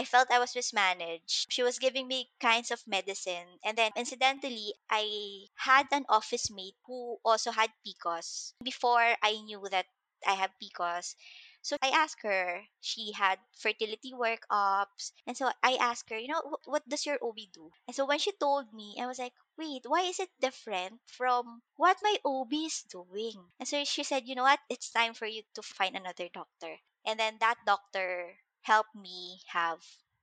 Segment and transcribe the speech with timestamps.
[0.00, 1.52] I felt I was mismanaged.
[1.52, 3.60] She was giving me kinds of medicine.
[3.62, 8.54] And then, incidentally, I had an office mate who also had PCOS.
[8.64, 9.84] Before I knew that
[10.26, 11.14] I have PCOS,
[11.60, 15.12] so I asked her, she had fertility workups.
[15.26, 17.70] And so I asked her, you know, "Wh- what does your OB do?
[17.86, 21.62] And so when she told me, I was like, wait, why is it different from
[21.76, 23.52] what my OB is doing?
[23.58, 24.60] And so she said, you know what?
[24.70, 26.80] It's time for you to find another doctor.
[27.04, 29.78] And then that doctor helped me have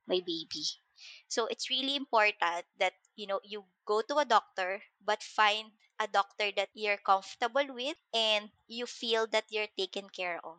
[0.06, 0.64] my baby.
[1.28, 6.06] So it's really important that you know you go to a doctor but find a
[6.06, 10.58] doctor that you're comfortable with and you feel that you're taken care of.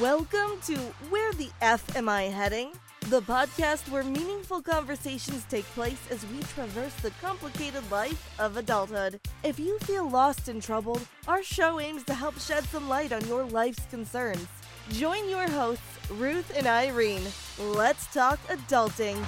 [0.00, 0.76] Welcome to
[1.10, 2.72] Where the F Am I Heading?
[3.10, 9.20] The podcast where meaningful conversations take place as we traverse the complicated life of adulthood.
[9.42, 13.26] If you feel lost and troubled, our show aims to help shed some light on
[13.26, 14.46] your life's concerns.
[14.90, 17.26] Join your hosts, Ruth and Irene.
[17.58, 19.18] Let's talk adulting.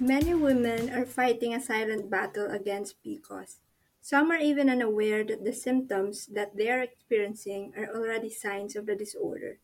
[0.00, 3.58] Many women are fighting a silent battle against PCOS.
[4.00, 8.86] Some are even unaware that the symptoms that they are experiencing are already signs of
[8.86, 9.58] the disorder.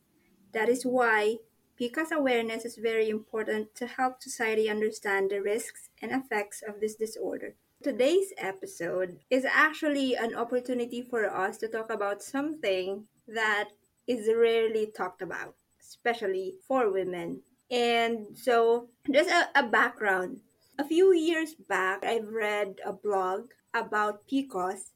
[0.52, 1.38] That is why
[1.78, 6.94] PCOS awareness is very important to help society understand the risks and effects of this
[6.94, 7.54] disorder.
[7.82, 13.68] Today's episode is actually an opportunity for us to talk about something that
[14.06, 17.42] is rarely talked about, especially for women.
[17.70, 20.40] And so, just a, a background.
[20.78, 24.92] A few years back, I've read a blog about PCOS,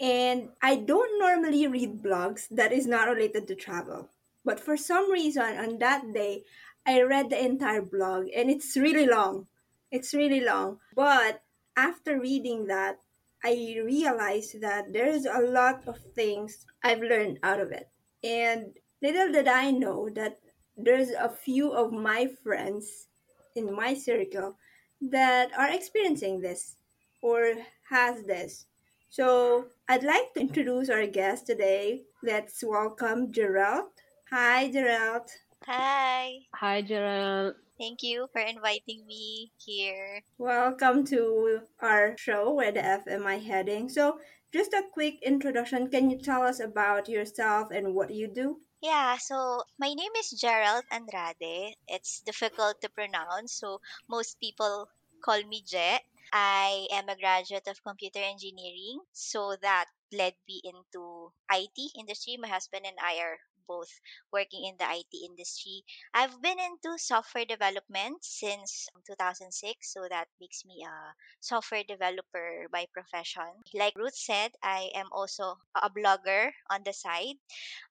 [0.00, 4.08] and I don't normally read blogs that is not related to travel.
[4.44, 6.44] But for some reason, on that day,
[6.86, 9.46] I read the entire blog, and it's really long.
[9.90, 10.78] It's really long.
[10.94, 11.42] But
[11.76, 12.98] after reading that,
[13.44, 17.88] I realized that there's a lot of things I've learned out of it.
[18.22, 18.72] And
[19.02, 20.38] little did I know that
[20.76, 23.08] there's a few of my friends
[23.54, 24.56] in my circle
[25.00, 26.76] that are experiencing this
[27.22, 27.54] or
[27.88, 28.66] has this.
[29.10, 32.02] So I'd like to introduce our guest today.
[32.22, 33.93] Let's welcome Gerald.
[34.30, 35.28] Hi, Gerald.
[35.66, 36.48] Hi.
[36.54, 37.56] Hi, Gerald.
[37.78, 40.22] Thank you for inviting me here.
[40.38, 43.88] Welcome to our show, Where the F Am I Heading?
[43.88, 44.18] So,
[44.50, 45.90] just a quick introduction.
[45.90, 48.60] Can you tell us about yourself and what you do?
[48.80, 51.76] Yeah, so my name is Gerald Andrade.
[51.86, 54.88] It's difficult to pronounce, so most people
[55.22, 56.00] call me Je.
[56.32, 62.36] I am a graduate of computer engineering, so that led me into IT industry.
[62.40, 63.90] My husband and I are both
[64.32, 65.84] working in the IT industry.
[66.12, 72.86] I've been into software development since 2006, so that makes me a software developer by
[72.92, 73.62] profession.
[73.74, 77.36] Like Ruth said, I am also a blogger on the side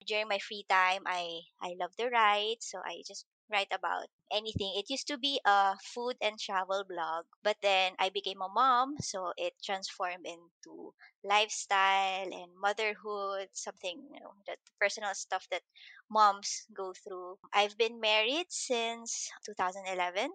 [0.08, 4.74] during my free time i i love to write so i just write about anything.
[4.78, 8.96] It used to be a food and travel blog but then i became a mom
[9.00, 10.94] so it transformed into
[11.24, 15.62] lifestyle and motherhood something you know that personal stuff that
[16.10, 17.38] moms go through.
[17.54, 20.30] I've been married since 2011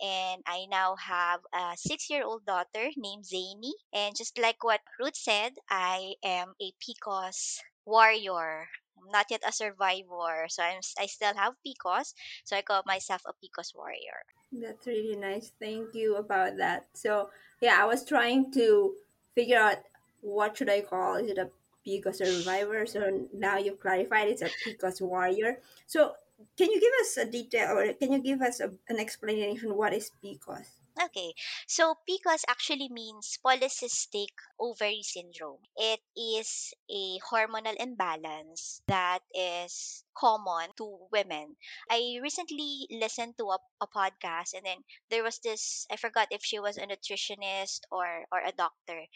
[0.00, 3.72] and i now have a six year old daughter named Zaini.
[3.92, 8.68] and just like what ruth said i am a pcos warrior
[8.98, 12.14] I'm not yet a survivor, so I'm I still have PCOS,
[12.44, 14.24] so I call myself a PCOS warrior.
[14.52, 15.52] That's really nice.
[15.60, 16.86] Thank you about that.
[16.94, 17.30] So,
[17.60, 18.94] yeah, I was trying to
[19.34, 19.78] figure out
[20.20, 21.16] what should I call.
[21.16, 21.50] Is it a
[21.86, 22.86] PCOS survivor?
[22.86, 25.60] So now you've clarified it's a PCOS warrior.
[25.86, 26.14] So,
[26.56, 29.92] can you give us a detail or can you give us a, an explanation what
[29.92, 30.75] is PCOS?
[31.00, 31.32] Okay,
[31.66, 34.28] so PCOS actually means polycystic
[34.60, 35.62] ovary syndrome.
[35.74, 41.56] It is a hormonal imbalance that is common to women.
[41.88, 46.44] I recently listened to a, a podcast and then there was this I forgot if
[46.44, 49.06] she was a nutritionist or or a doctor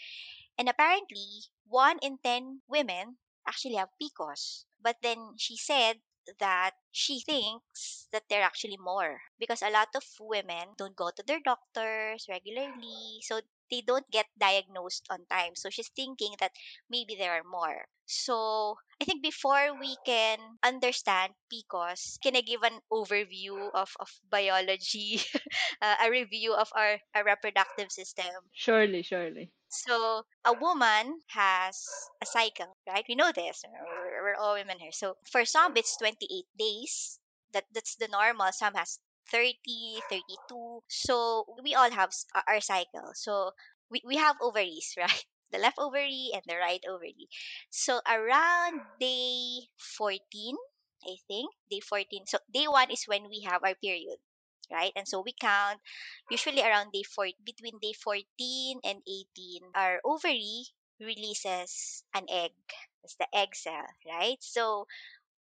[0.57, 1.27] And apparently,
[1.67, 3.19] one in 10 women
[3.49, 4.65] actually have PCOS.
[4.81, 6.01] But then she said
[6.39, 11.23] that she thinks that they're actually more because a lot of women don't go to
[11.27, 13.21] their doctors regularly.
[13.23, 13.41] So
[13.71, 15.55] they don't get diagnosed on time.
[15.55, 16.53] So she's thinking that
[16.91, 17.87] maybe there are more.
[18.07, 24.11] So I think before we can understand PCOS, can I give an overview of, of
[24.29, 25.23] biology,
[25.83, 28.35] uh, a review of our, our reproductive system?
[28.53, 29.53] Surely, surely.
[29.71, 31.87] So a woman has
[32.23, 33.05] a cycle, right?
[33.09, 33.63] We know this.
[34.23, 34.93] We're, all women here.
[34.93, 37.19] So for some, it's 28 days.
[37.53, 38.53] That that's the normal.
[38.53, 38.99] Some has
[39.31, 40.83] 30, 32.
[40.89, 43.13] So we all have our our cycle.
[43.15, 43.53] So
[43.91, 45.25] we, we have ovaries, right?
[45.53, 47.29] the left ovary and the right ovary.
[47.71, 50.57] So around day 14,
[51.05, 52.27] I think, day 14.
[52.27, 54.19] So day 1 is when we have our period,
[54.71, 54.93] right?
[54.97, 55.81] And so we count
[56.31, 60.67] usually around day 4 between day 14 and 18 our ovary
[61.01, 62.53] releases an egg.
[63.05, 64.37] It's the egg cell, right?
[64.41, 64.87] So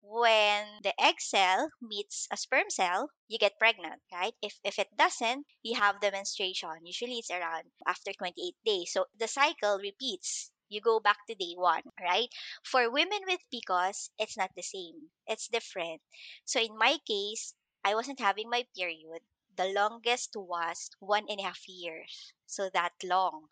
[0.03, 4.35] when the egg cell meets a sperm cell, you get pregnant, right?
[4.43, 6.85] If, if it doesn't, you have the menstruation.
[6.85, 8.93] Usually it's around after 28 days.
[8.93, 10.51] So the cycle repeats.
[10.69, 12.29] You go back to day one, right?
[12.65, 15.11] For women with PCOS, it's not the same.
[15.27, 16.03] It's different.
[16.45, 17.55] So in my case,
[17.85, 19.23] I wasn't having my period.
[19.57, 22.33] The longest was one and a half years.
[22.47, 23.49] So that long.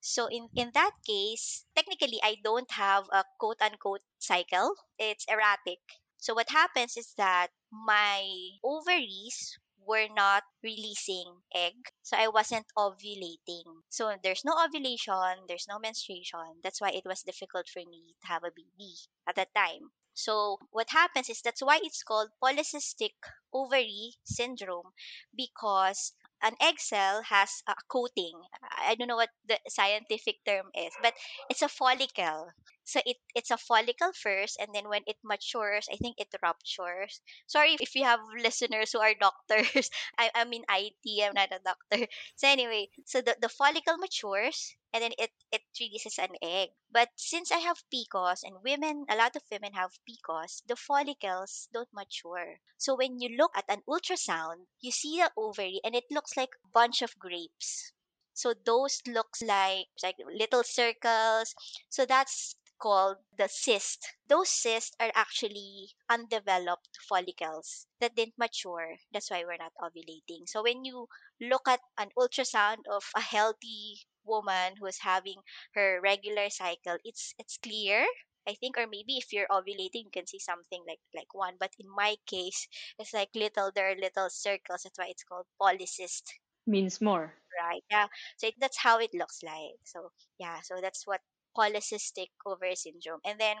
[0.00, 4.76] So in, in that case, technically I don't have a quote unquote cycle.
[4.98, 5.80] It's erratic.
[6.18, 8.22] So what happens is that my
[8.62, 11.74] ovaries were not releasing egg.
[12.02, 13.82] So I wasn't ovulating.
[13.90, 16.60] So there's no ovulation, there's no menstruation.
[16.62, 18.94] That's why it was difficult for me to have a baby
[19.26, 19.90] at that time.
[20.14, 23.14] So what happens is that's why it's called polycystic
[23.52, 24.92] ovary syndrome
[25.36, 28.40] because an egg cell has a coating.
[28.78, 31.14] I don't know what the scientific term is, but
[31.50, 32.50] it's a follicle.
[32.84, 37.20] So it, it's a follicle first, and then when it matures, I think it ruptures.
[37.46, 39.90] Sorry if you have listeners who are doctors.
[40.18, 42.06] I, I'm in IT, I'm not a doctor.
[42.36, 46.70] So anyway, so the, the follicle matures, and then it, it releases an egg.
[46.90, 51.68] But since I have PCOS, and women, a lot of women have PCOS, the follicles
[51.72, 52.58] don't mature.
[52.78, 56.50] So when you look at an ultrasound, you see the ovary, and it looks like
[56.64, 57.92] a bunch of grapes.
[58.34, 61.54] So those looks like like little circles.
[61.88, 62.54] So that's
[62.84, 64.04] called the cyst.
[64.28, 68.96] Those cysts are actually undeveloped follicles that didn't mature.
[69.12, 70.46] That's why we're not ovulating.
[70.46, 71.08] So when you
[71.40, 75.40] look at an ultrasound of a healthy woman who is having
[75.74, 78.06] her regular cycle, it's it's clear.
[78.46, 81.56] I think, or maybe if you're ovulating, you can see something like like one.
[81.58, 83.72] But in my case, it's like little.
[83.72, 84.82] There are little circles.
[84.84, 86.24] That's why it's called polycyst
[86.66, 87.34] Means more.
[87.60, 87.82] right?
[87.90, 88.06] Yeah.
[88.38, 89.78] So it, that's how it looks like.
[89.84, 91.20] So yeah, so that's what
[91.56, 93.20] polycystic ovary syndrome.
[93.24, 93.56] And then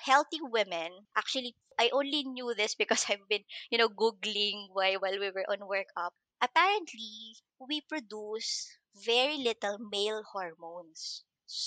[0.00, 5.18] healthy women actually I only knew this because I've been, you know, googling while while
[5.18, 6.10] we were on workup.
[6.40, 11.24] Apparently, we produce very little male hormones.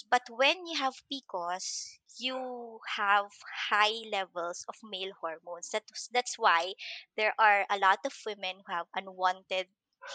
[0.09, 3.31] But when you have PCOS, you have
[3.69, 5.69] high levels of male hormones.
[5.69, 6.73] That's that's why
[7.15, 9.67] there are a lot of women who have unwanted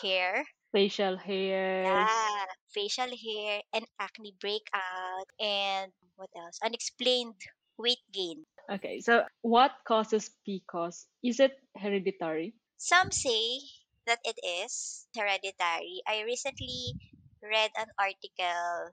[0.03, 0.45] hair
[0.77, 1.89] Facial hairs.
[1.89, 5.89] yeah, facial hair and acne breakout and
[6.21, 6.61] what else?
[6.61, 7.41] Unexplained
[7.81, 8.45] weight gain.
[8.69, 11.09] Okay, so what causes PCOS?
[11.25, 12.53] Is it hereditary?
[12.77, 13.65] Some say
[14.05, 16.05] that it is hereditary.
[16.05, 16.93] I recently
[17.41, 18.93] read an article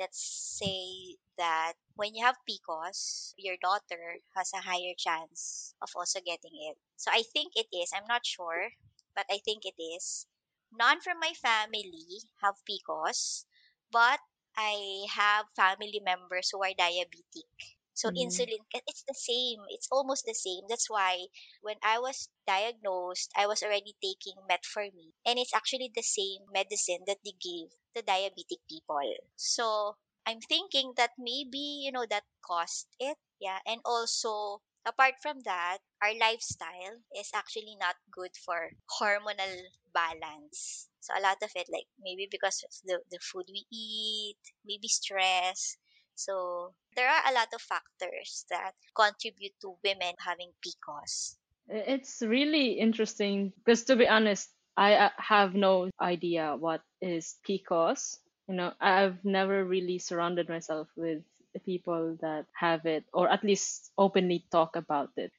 [0.00, 6.20] that say that when you have PCOS, your daughter has a higher chance of also
[6.24, 6.78] getting it.
[6.96, 7.92] So I think it is.
[7.92, 8.72] I'm not sure,
[9.14, 10.24] but I think it is.
[10.72, 13.44] None from my family have PCOS,
[13.90, 14.18] but
[14.56, 17.44] I have family members who are diabetic.
[17.92, 18.16] So Mm.
[18.16, 19.60] insulin, it's the same.
[19.68, 20.64] It's almost the same.
[20.68, 21.26] That's why
[21.60, 27.04] when I was diagnosed, I was already taking metformin, and it's actually the same medicine
[27.06, 29.02] that they give to diabetic people.
[29.36, 35.40] So I'm thinking that maybe you know that caused it, yeah, and also apart from
[35.44, 39.54] that, our lifestyle is actually not good for hormonal
[39.92, 40.88] balance.
[41.00, 44.88] So a lot of it, like maybe because of the the food we eat, maybe
[44.88, 45.76] stress.
[46.14, 51.36] So there are a lot of factors that contribute to women having PCOS.
[51.68, 58.18] It's really interesting because, to be honest, I have no idea what is PCOS.
[58.48, 61.22] You know, I've never really surrounded myself with
[61.64, 65.32] people that have it or at least openly talk about it.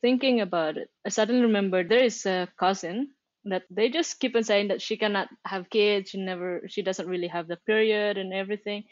[0.00, 3.10] Thinking about it, I suddenly remember there is a cousin
[3.44, 7.08] that they just keep on saying that she cannot have kids, she never, she doesn't
[7.08, 8.84] really have the period and everything,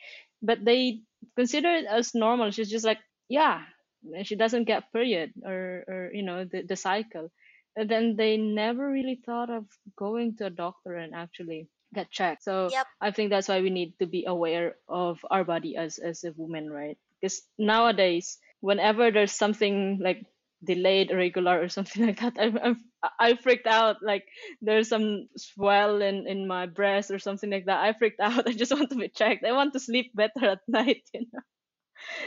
[0.43, 1.03] but they
[1.37, 2.51] consider it as normal.
[2.51, 2.99] She's just like,
[3.29, 3.63] yeah,
[4.25, 7.31] she doesn't get period or or you know the, the cycle
[7.77, 9.65] and then they never really thought of
[9.97, 12.45] going to a doctor and actually get checked.
[12.45, 12.87] So Yep.
[13.01, 16.33] i think that's why we need to be aware of our body as as a
[16.33, 16.99] woman right?
[17.21, 20.27] Because nowadays whenever there's something like
[20.65, 22.77] delayed irregular or something like that i'm, I'm
[23.19, 23.97] i freaked out.
[24.03, 24.27] Like
[24.61, 27.83] there's some swell in in my breast or something like that.
[27.83, 28.47] I freaked out.
[28.49, 29.45] I just want to be checked.
[29.45, 31.41] I want to sleep better at night you know?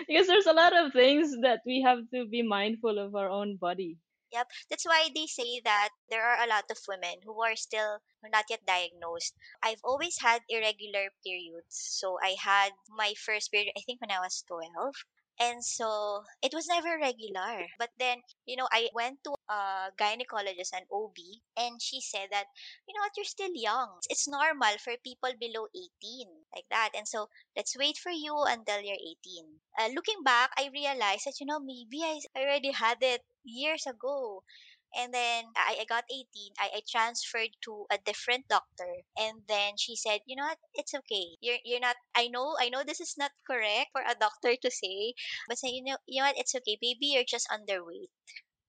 [0.08, 3.58] Because there's a lot of things that we have to be mindful of our own
[3.58, 3.98] body
[4.32, 4.48] Yep.
[4.70, 8.46] That's why they say that there are a lot of women who are still not
[8.50, 9.34] yet diagnosed.
[9.64, 11.74] I've always had irregular periods.
[12.00, 14.94] So I had my first period, I think, when I was 12.
[15.40, 17.66] And so it was never regular.
[17.80, 22.46] But then, you know, I went to a gynecologist, an OB, and she said that,
[22.88, 24.00] you know what, you're still young.
[24.10, 26.92] It's normal for people below 18, like that.
[26.96, 29.60] And so let's wait for you until you're 18.
[29.80, 34.44] Uh, looking back, I realized that, you know, maybe I already had it years ago.
[34.98, 36.54] And then I, I got 18.
[36.60, 39.04] I, I transferred to a different doctor.
[39.18, 40.58] And then she said, you know what?
[40.74, 41.38] It's okay.
[41.42, 44.72] You're, you're not, I know, I know this is not correct for a doctor to
[44.72, 45.14] say,
[45.48, 46.38] but say, you know, you know what?
[46.40, 46.78] It's okay.
[46.82, 48.10] Maybe you're just underweight.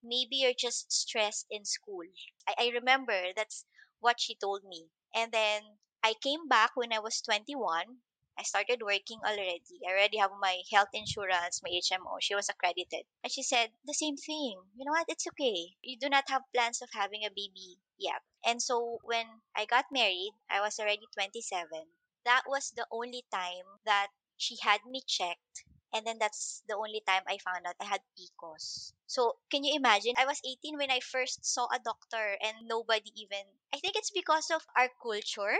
[0.03, 2.05] Maybe you're just stressed in school.
[2.49, 3.65] I, I remember that's
[4.01, 4.89] what she told me.
[5.15, 5.63] And then
[6.03, 7.99] I came back when I was 21
[8.39, 9.81] I started working already.
[9.87, 12.19] I already have my health insurance, my HMO.
[12.21, 13.05] She was accredited.
[13.23, 14.61] And she said the same thing.
[14.77, 15.07] You know what?
[15.09, 15.77] It's okay.
[15.83, 18.23] You do not have plans of having a baby yet.
[18.45, 21.87] And so when I got married, I was already 27.
[22.25, 25.65] That was the only time that she had me checked.
[25.93, 28.93] And then that's the only time I found out I had PCOS.
[29.07, 30.15] So can you imagine?
[30.17, 34.11] I was 18 when I first saw a doctor and nobody even, I think it's
[34.11, 35.57] because of our culture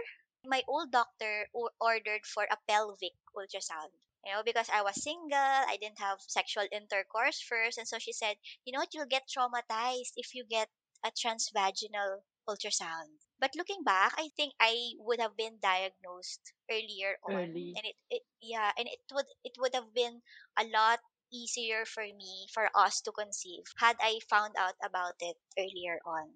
[0.47, 3.93] my old doctor o- ordered for a pelvic ultrasound.
[4.25, 8.13] You know, because I was single, I didn't have sexual intercourse first, and so she
[8.13, 10.69] said, you know what, you'll get traumatized if you get
[11.05, 13.19] a transvaginal ultrasound.
[13.39, 17.75] But looking back, I think I would have been diagnosed earlier on, early.
[17.77, 20.23] and it, it yeah, and it would it would have been
[20.59, 21.01] a lot
[21.33, 26.33] easier for me for us to conceive had I found out about it earlier on.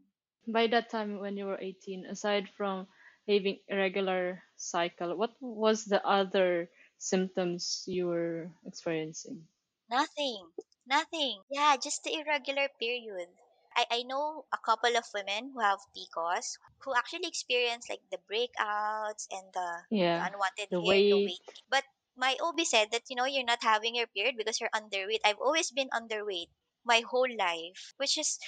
[0.47, 2.89] By that time, when you were 18, aside from
[3.31, 9.47] having irregular cycle, what was the other symptoms you were experiencing?
[9.91, 10.53] Nothing.
[10.87, 11.43] Nothing.
[11.51, 13.29] Yeah, just the irregular period.
[13.77, 18.19] I, I know a couple of women who have PCOS who actually experience like the
[18.19, 19.85] breakouts and the,
[20.15, 21.41] the unwanted the hair, the weight weight.
[21.69, 21.85] But
[22.17, 25.21] my OB said that, you know, you're not having your period because you're underweight.
[25.25, 26.49] I've always been underweight
[26.85, 28.39] my whole life, which is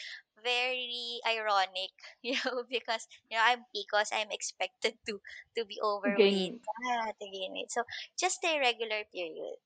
[0.42, 5.20] very ironic, you know, because, you know, I'm because I'm expected to,
[5.56, 6.60] to be overweight, gain.
[6.86, 7.70] ah, to gain weight.
[7.70, 7.82] So
[8.18, 9.56] just a regular period.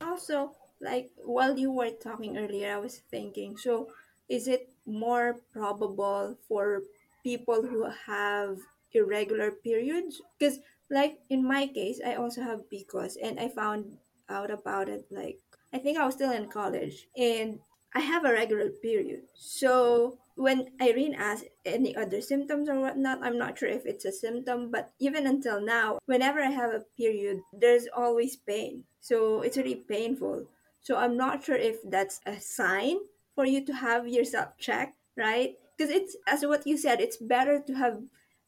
[0.00, 3.88] Also, like while you were talking earlier, I was thinking, so
[4.28, 6.82] is it more probable for
[7.22, 8.58] people who have
[8.92, 10.20] irregular periods?
[10.38, 10.58] Because,
[10.90, 13.98] like in my case, I also have PCOS, and I found
[14.28, 15.38] out about it like
[15.72, 17.58] I think I was still in college, and
[17.94, 19.22] I have a regular period.
[19.34, 24.12] So when Irene asked any other symptoms or whatnot, I'm not sure if it's a
[24.12, 28.84] symptom, but even until now, whenever I have a period, there's always pain.
[29.00, 30.46] So it's really painful.
[30.80, 32.98] So I'm not sure if that's a sign
[33.34, 35.54] for you to have yourself checked, right?
[35.76, 38.02] Because it's, as what you said, it's better to have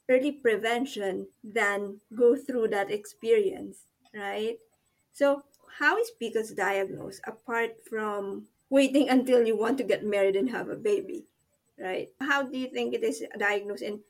[0.08, 4.58] early prevention than go through that experience, right?
[5.12, 5.44] So,
[5.78, 10.68] how is PCOS diagnosed apart from waiting until you want to get married and have
[10.68, 11.26] a baby,
[11.78, 12.10] right?
[12.18, 14.02] How do you think it is diagnosed and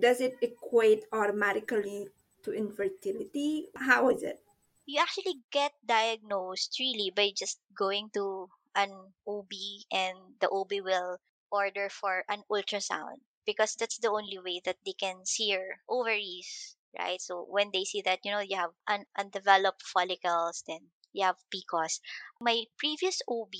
[0.00, 2.08] does it equate automatically
[2.44, 3.68] to infertility?
[3.76, 4.40] How is it?
[4.88, 8.88] you actually get diagnosed really by just going to an
[9.28, 9.52] OB
[9.92, 11.18] and the OB will
[11.52, 16.74] order for an ultrasound because that's the only way that they can see your ovaries,
[16.98, 17.20] right?
[17.20, 20.80] So when they see that, you know, you have un- undeveloped follicles, then
[21.12, 22.00] you have PCOS.
[22.40, 23.52] My previous OB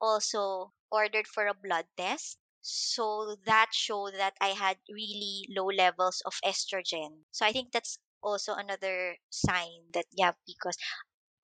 [0.00, 2.38] also ordered for a blood test.
[2.62, 7.24] So that showed that I had really low levels of estrogen.
[7.30, 10.76] So I think that's also another sign that you have PCOS.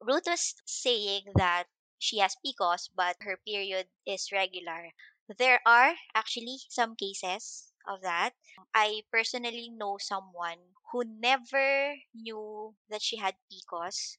[0.00, 1.64] Ruth was saying that
[1.98, 4.92] she has PCOS, but her period is regular.
[5.38, 8.34] There are actually some cases of that.
[8.74, 10.58] I personally know someone
[10.92, 14.16] who never knew that she had PCOS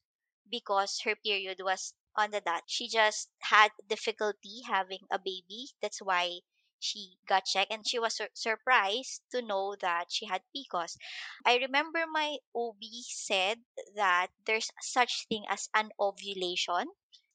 [0.49, 2.63] because her period was on the dot.
[2.67, 5.69] She just had difficulty having a baby.
[5.81, 6.39] That's why
[6.79, 10.97] she got checked and she was sur- surprised to know that she had PCOS.
[11.45, 13.59] I remember my OB said
[13.95, 16.87] that there's such thing as anovulation.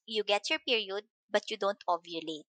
[0.05, 2.45] You get your period, but you don't ovulate.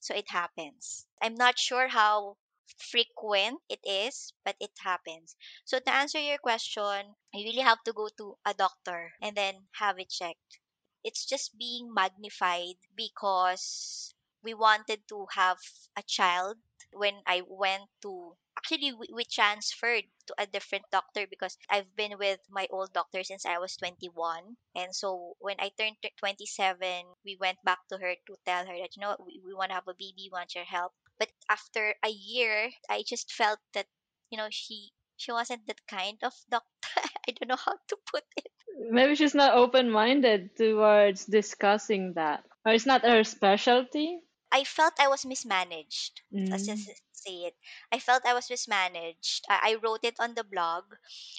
[0.00, 1.06] So it happens.
[1.20, 2.36] I'm not sure how
[2.78, 5.36] frequent it is, but it happens.
[5.64, 9.68] So to answer your question, you really have to go to a doctor and then
[9.72, 10.58] have it checked.
[11.04, 15.58] It's just being magnified because we wanted to have
[15.96, 16.56] a child
[16.92, 22.18] when I went to actually we, we transferred to a different doctor because I've been
[22.18, 27.36] with my old doctor since I was 21 and so when I turned 27 we
[27.40, 29.88] went back to her to tell her that you know we, we want to have
[29.88, 33.86] a baby want your help but after a year, I just felt that,
[34.30, 36.68] you know, she she wasn't that kind of doctor.
[37.28, 38.52] I don't know how to put it.
[38.78, 42.44] Maybe she's not open minded towards discussing that.
[42.64, 44.20] Or it's not her specialty.
[44.50, 46.22] I felt I was mismanaged.
[46.32, 46.76] Let's Mm.
[46.76, 47.56] just say it.
[47.92, 49.44] I felt I was mismanaged.
[49.48, 50.84] I, I wrote it on the blog.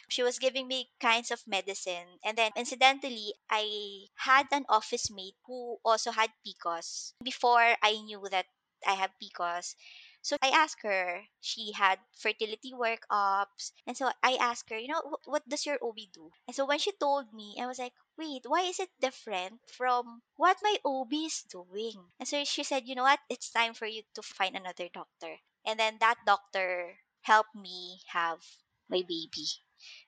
[0.10, 2.19] She was giving me kinds of medicine.
[2.24, 8.22] And then, incidentally, I had an office mate who also had PCOS before I knew
[8.29, 8.46] that
[8.86, 9.75] I have PCOS.
[10.21, 13.73] So I asked her, she had fertility workups.
[13.85, 16.31] And so I asked her, you know, "Wh- what does your OB do?
[16.47, 20.21] And so when she told me, I was like, wait, why is it different from
[20.38, 22.11] what my OB is doing?
[22.19, 23.19] And so she said, you know what?
[23.29, 25.38] It's time for you to find another doctor.
[25.65, 28.41] And then that doctor helped me have
[28.88, 29.47] my baby.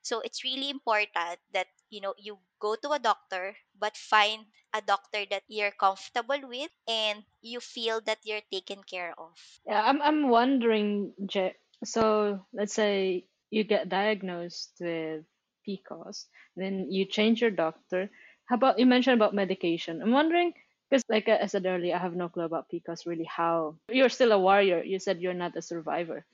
[0.02, 4.82] So it's really important that you know you go to a doctor but find a
[4.82, 9.34] doctor that you're comfortable with and you feel that you're taken care of.
[9.66, 15.26] Yeah, I'm I'm wondering, Je- so let's say you get diagnosed with
[15.66, 18.10] PCOS, then you change your doctor.
[18.46, 20.02] How about you mentioned about medication?
[20.02, 20.54] I'm wondering
[20.90, 23.06] because, like I said earlier, I have no clue about PCOS.
[23.06, 24.84] Really, how you're still a warrior.
[24.84, 26.26] You said you're not a survivor.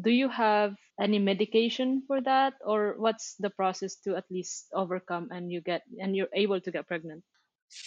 [0.00, 5.30] Do you have any medication for that, or what's the process to at least overcome
[5.32, 7.24] and you get and you're able to get pregnant?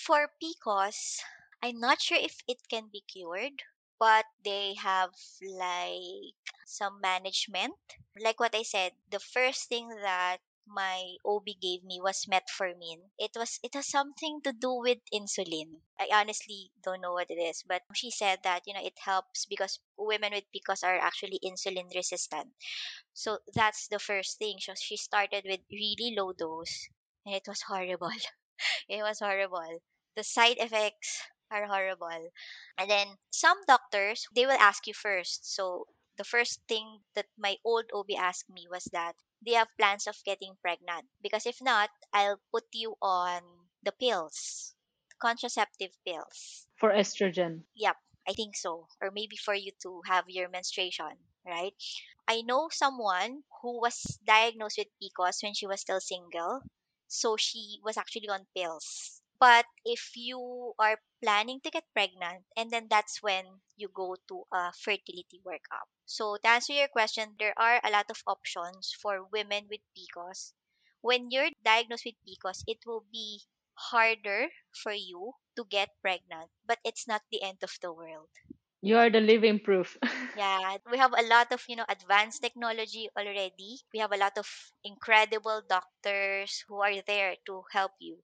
[0.06, 1.24] For PCOS,
[1.64, 3.64] I'm not sure if it can be cured,
[3.98, 6.36] but they have like
[6.68, 7.74] some management.
[8.20, 13.10] Like what I said, the first thing that my OB gave me was metformin.
[13.18, 15.82] It was it has something to do with insulin.
[16.00, 19.46] I honestly don't know what it is, but she said that you know it helps
[19.48, 22.54] because women with PCOS are actually insulin resistant.
[23.14, 24.60] So that's the first thing.
[24.60, 26.88] So she started with really low dose,
[27.26, 28.12] and it was horrible.
[28.90, 29.80] It was horrible.
[30.16, 32.32] The side effects are horrible.
[32.78, 35.54] And then some doctors, they will ask you first.
[35.56, 40.08] So the first thing that my old OB asked me was that they have plans
[40.08, 43.42] of getting pregnant because if not, I'll put you on
[43.84, 44.76] the pills,
[45.20, 46.68] contraceptive pills.
[46.78, 47.64] For estrogen.
[47.76, 47.98] Yep,
[48.28, 48.88] I think so.
[49.02, 51.74] Or maybe for you to have your menstruation, right?
[52.28, 56.62] I know someone who was diagnosed with PCOS when she was still single.
[57.08, 59.17] So she was actually on pills.
[59.40, 64.46] But if you are planning to get pregnant, and then that's when you go to
[64.54, 65.88] a fertility workup.
[66.06, 70.54] So to answer your question, there are a lot of options for women with PCOS.
[71.02, 73.42] When you're diagnosed with PCOS, it will be
[73.74, 74.50] harder
[74.84, 78.30] for you to get pregnant, but it's not the end of the world.
[78.82, 79.98] You are the living proof.
[80.34, 83.82] Yeah, we have a lot of, you know, advanced technology already.
[83.92, 84.48] We have a lot of
[84.84, 88.24] incredible doctors who are there to help you.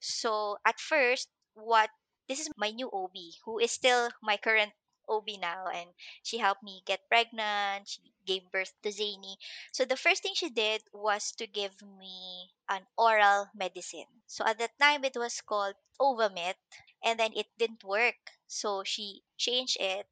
[0.00, 1.90] So at first, what
[2.28, 4.72] this is my new OB who is still my current
[5.08, 5.90] OB now, and
[6.22, 7.88] she helped me get pregnant.
[7.88, 9.36] She gave birth to Zaini.
[9.72, 14.10] So the first thing she did was to give me an oral medicine.
[14.26, 16.56] So at that time, it was called Ovamit,
[17.04, 18.16] and then it didn't work.
[18.48, 20.06] So she changed it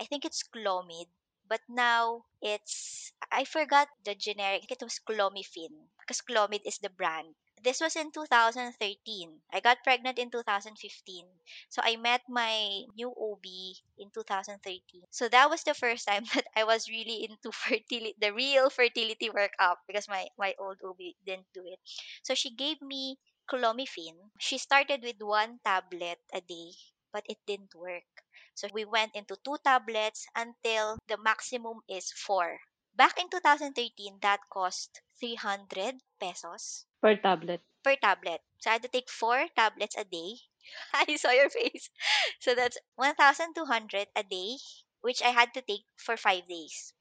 [0.00, 1.08] I think it's Clomid,
[1.46, 4.70] but now it's I forgot the generic.
[4.70, 7.34] It was Clomifene because Clomid is the brand.
[7.62, 9.42] This was in 2013.
[9.52, 11.26] I got pregnant in 2015.
[11.68, 15.04] So I met my new OB in 2013.
[15.10, 19.28] So that was the first time that I was really into fertility, the real fertility
[19.28, 21.78] workup because my my old OB didn't do it.
[22.22, 23.18] So she gave me
[23.50, 24.30] Clomifene.
[24.38, 26.72] She started with one tablet a day,
[27.12, 28.08] but it didn't work.
[28.54, 32.58] So we went into two tablets until the maximum is four.
[32.94, 37.62] Back in 2013, that cost 300 pesos per tablet.
[37.82, 38.42] per tablet.
[38.58, 40.36] So I had to take four tablets a day.
[40.94, 41.88] I saw your face.
[42.40, 44.58] So that's 1,200 a day,
[45.00, 46.92] which I had to take for five days.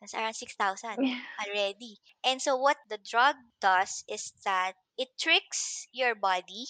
[0.00, 1.00] That's around 6,000
[1.46, 1.98] already.
[2.24, 6.66] And so what the drug does is that it tricks your body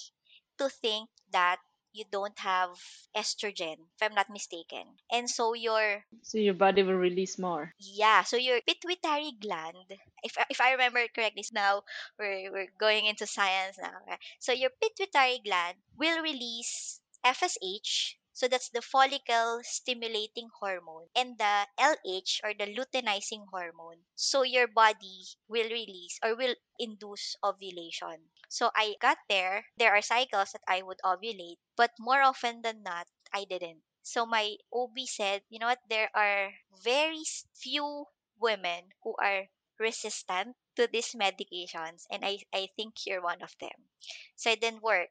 [0.58, 1.58] to think that
[1.92, 2.70] you don't have
[3.16, 4.84] estrogen, if I'm not mistaken.
[5.10, 7.72] And so your So your body will release more.
[7.80, 9.88] yeah, so your pituitary gland,
[10.22, 11.82] if I- if I remember correctly, now
[12.18, 13.96] we're we're going into science now.
[14.06, 14.20] Right?
[14.38, 18.19] So your pituitary gland will release FSH.
[18.32, 24.04] So that's the follicle stimulating hormone and the LH or the luteinizing hormone.
[24.16, 28.30] So your body will release or will induce ovulation.
[28.48, 29.66] So I got there.
[29.76, 33.82] There are cycles that I would ovulate, but more often than not, I didn't.
[34.02, 37.22] So my OB said, you know what, there are very
[37.54, 38.06] few
[38.38, 43.88] women who are resistant to these medications, and I, I think you're one of them.
[44.36, 45.10] So it didn't work.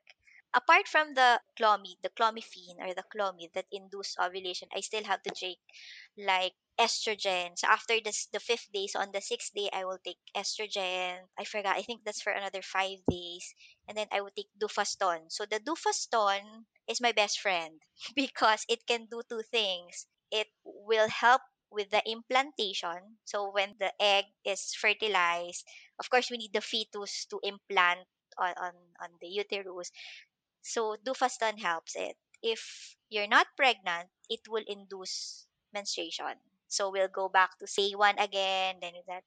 [0.54, 5.22] Apart from the clomid, the clomiphene or the clomid that induce ovulation, I still have
[5.24, 5.60] to take
[6.18, 7.58] like estrogen.
[7.58, 11.18] So after this the fifth day, so on the sixth day I will take estrogen.
[11.38, 11.78] I forgot.
[11.78, 13.54] I think that's for another five days.
[13.88, 15.30] And then I will take Duphaston.
[15.30, 17.80] So the Duphaston is my best friend
[18.16, 20.08] because it can do two things.
[20.32, 23.18] It will help with the implantation.
[23.26, 25.66] So when the egg is fertilized,
[26.00, 28.08] of course we need the fetus to implant
[28.38, 29.92] on, on, on the uterus.
[30.62, 32.18] So Duphaston helps it.
[32.42, 36.40] If you're not pregnant, it will induce menstruation.
[36.68, 39.24] So we'll go back to say one again, then that.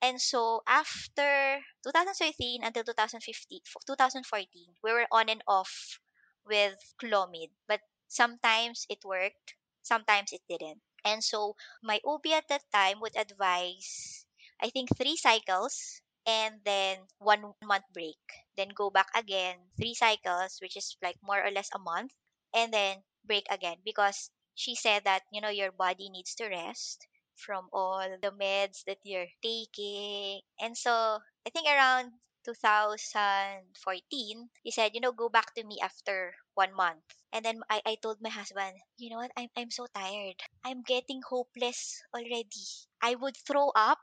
[0.00, 5.98] And so after 2013 until 2015, 2014, we were on and off
[6.46, 7.50] with Clomid.
[7.66, 10.80] But sometimes it worked, sometimes it didn't.
[11.04, 14.24] And so my OB at that time would advise,
[14.60, 18.18] I think, three cycles and then one month break.
[18.56, 22.12] Then go back again, three cycles, which is like more or less a month,
[22.54, 27.06] and then break again because she said that, you know, your body needs to rest
[27.36, 30.40] from all the meds that you're taking.
[30.60, 32.12] And so I think around
[32.44, 37.02] 2014, he said, you know, go back to me after one month.
[37.32, 40.36] And then I, I told my husband, you know what, I'm, I'm so tired.
[40.64, 42.66] I'm getting hopeless already.
[43.02, 43.98] I would throw up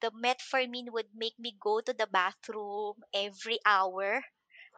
[0.00, 4.22] the metformin would make me go to the bathroom every hour.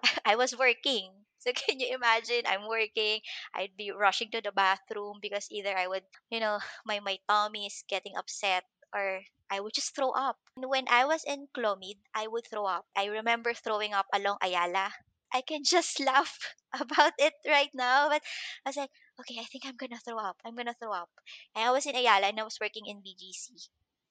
[0.24, 1.11] I was working.
[1.38, 2.42] So can you imagine?
[2.46, 3.20] I'm working.
[3.54, 7.66] I'd be rushing to the bathroom because either I would, you know, my, my tummy
[7.66, 10.38] is getting upset or I would just throw up.
[10.56, 12.87] And when I was in Clomid, I would throw up.
[12.96, 14.92] I remember throwing up along Ayala.
[15.32, 16.38] I can just laugh
[16.78, 18.22] about it right now, but
[18.64, 20.37] I was like, okay, I think I'm gonna throw up.
[20.44, 21.11] I'm gonna throw up.
[21.54, 23.54] And I was in Ayala and I was working in BGC.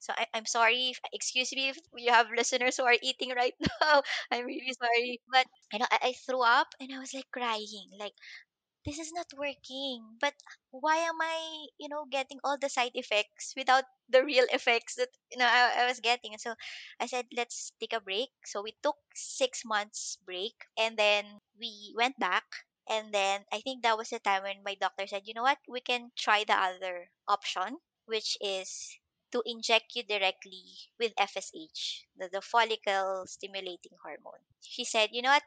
[0.02, 0.92] So I, I'm sorry.
[0.92, 4.04] If, excuse me if you have listeners who are eating right now.
[4.32, 5.22] I'm really sorry.
[5.32, 7.90] But you know, I, I threw up and I was like crying.
[8.00, 8.14] Like
[8.86, 10.18] this is not working.
[10.22, 10.36] But
[10.70, 15.10] why am I, you know, getting all the side effects without the real effects that
[15.32, 16.38] you know I, I was getting?
[16.38, 16.54] So
[17.00, 18.30] I said, let's take a break.
[18.46, 21.26] So we took six months break and then
[21.60, 22.46] we went back.
[22.90, 25.60] And then I think that was the time when my doctor said, you know what,
[25.68, 28.98] we can try the other option, which is
[29.32, 30.64] to inject you directly
[31.00, 34.42] with FSH, the, the follicle stimulating hormone.
[34.62, 35.44] She said, you know what?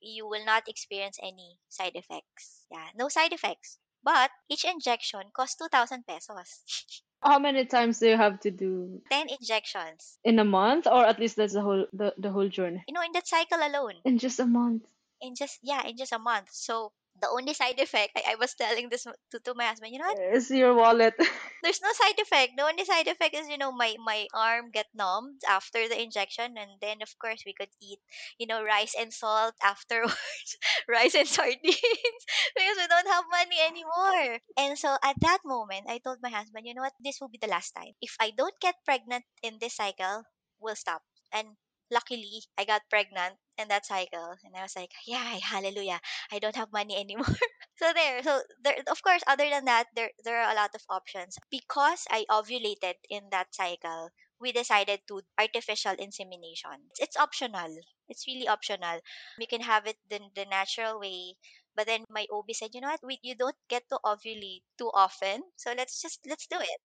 [0.00, 2.64] You will not experience any side effects.
[2.70, 3.78] Yeah, no side effects.
[4.02, 6.64] But each injection costs 2,000 pesos.
[7.22, 10.18] How many times do you have to do 10 injections.
[10.24, 13.02] in a month, or at least that's the whole the, the whole journey You know,
[13.02, 13.96] in that cycle alone.
[14.06, 14.84] in just a month?
[15.20, 16.48] In just, yeah, in just a month.
[16.50, 19.98] So the only side effect, I, I was telling this to, to my husband, you
[19.98, 20.36] know what?
[20.36, 21.14] Is your wallet?
[21.62, 22.52] there's no side effect.
[22.56, 26.56] The only side effect is, you know, my my arm get numbed after the injection,
[26.56, 28.00] and then of course we could eat,
[28.38, 30.50] you know, rice and salt afterwards,
[30.88, 31.60] rice and sardines,
[32.56, 34.40] because we don't have money anymore.
[34.56, 37.40] And so at that moment, I told my husband, you know what, this will be
[37.40, 37.92] the last time.
[38.00, 40.24] If I don't get pregnant in this cycle,
[40.60, 41.02] we'll stop.
[41.32, 41.56] And
[41.90, 46.00] luckily, I got pregnant in that cycle, and I was like, yeah, hallelujah,
[46.32, 47.36] I don't have money anymore.
[47.76, 50.82] so there so there of course other than that there there are a lot of
[50.88, 51.36] options.
[51.50, 56.78] Because i ovulated in that cycle we decided to artificial insemination.
[56.90, 57.68] It's, it's optional.
[58.08, 59.00] It's really optional.
[59.38, 61.34] You can have it the, the natural way
[61.74, 63.00] but then my ob said you know what?
[63.02, 66.80] We, you don't get to ovulate too often so let's just let's do it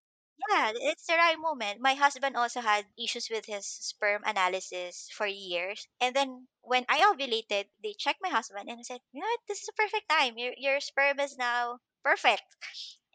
[0.49, 1.79] yeah, it's the right moment.
[1.81, 5.87] My husband also had issues with his sperm analysis for years.
[6.01, 9.61] And then when I ovulated, they checked my husband and said, you know what, this
[9.63, 10.37] is a perfect time.
[10.37, 12.43] Your, your sperm is now perfect.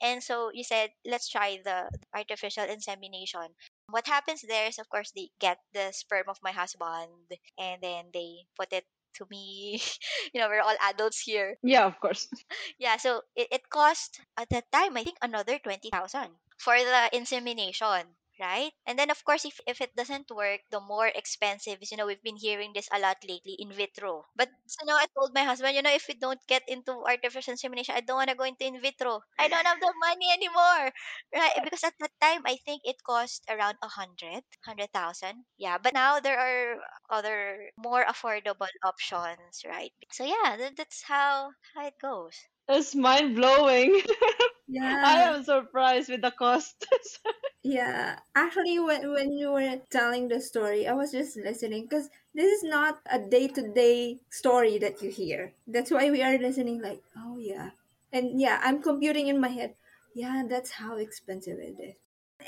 [0.02, 3.46] And so you said, let's try the artificial insemination.
[3.88, 7.10] What happens there is, of course, they get the sperm of my husband
[7.58, 8.84] and then they put it
[9.16, 9.80] to me.
[10.34, 11.56] you know, we're all adults here.
[11.62, 12.28] yeah, of course.
[12.78, 16.28] Yeah, so it, it cost at that time, I think, another 20,000
[16.60, 18.04] for the insemination,
[18.40, 18.70] right?
[18.86, 22.06] And then, of course, if, if it doesn't work, the more expensive is, you know,
[22.06, 24.24] we've been hearing this a lot lately in vitro.
[24.36, 24.48] But
[24.80, 27.94] you know I told my husband, you know, if we don't get into artificial insemination,
[27.96, 29.20] I don't want to go into in vitro.
[29.38, 30.92] I don't have the money anymore,
[31.34, 31.52] right?
[31.64, 35.44] Because at that time, I think it cost around a hundred, hundred thousand.
[35.58, 36.76] Yeah, but now there are
[37.10, 39.92] other more affordable options, right?
[40.12, 42.36] So yeah, that's how how it goes.
[42.70, 44.00] It's mind blowing.
[44.72, 45.02] Yeah.
[45.04, 46.86] I am surprised with the cost.
[47.62, 52.48] Yeah, actually, when when you were telling the story, I was just listening because this
[52.48, 55.52] is not a day to day story that you hear.
[55.66, 56.80] That's why we are listening.
[56.80, 57.70] Like, oh yeah,
[58.12, 59.74] and yeah, I'm computing in my head.
[60.14, 61.96] Yeah, that's how expensive it is.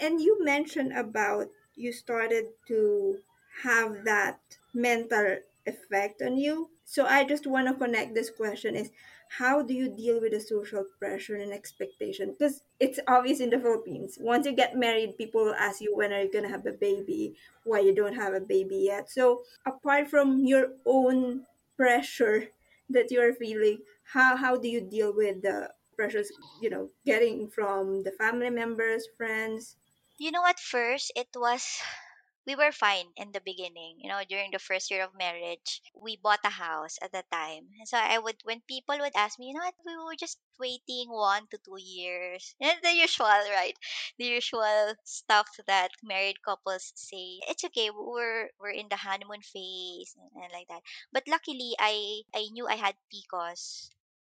[0.01, 3.19] And you mentioned about you started to
[3.65, 4.41] have that
[4.75, 6.71] mental effect on you.
[6.85, 8.91] So I just want to connect this question is
[9.39, 12.35] how do you deal with the social pressure and expectation?
[12.37, 14.19] Because it's obvious in the Philippines.
[14.21, 17.35] Once you get married, people will ask you when are you gonna have a baby,
[17.65, 19.11] why you don't have a baby yet.
[19.11, 22.49] So apart from your own pressure
[22.91, 28.03] that you're feeling, how how do you deal with the pressures, you know, getting from
[28.03, 29.77] the family members, friends?
[30.19, 31.81] You know, at first it was
[32.47, 33.99] we were fine in the beginning.
[34.01, 37.69] You know, during the first year of marriage, we bought a house at the time.
[37.87, 41.47] So I would, when people would ask me, you know we were just waiting one
[41.51, 42.55] to two years.
[42.61, 43.77] And the usual, right?
[44.19, 47.41] The usual stuff that married couples say.
[47.49, 47.91] It's okay.
[47.91, 50.83] We're we're in the honeymoon phase and, and like that.
[51.13, 53.91] But luckily, I I knew I had PCOS.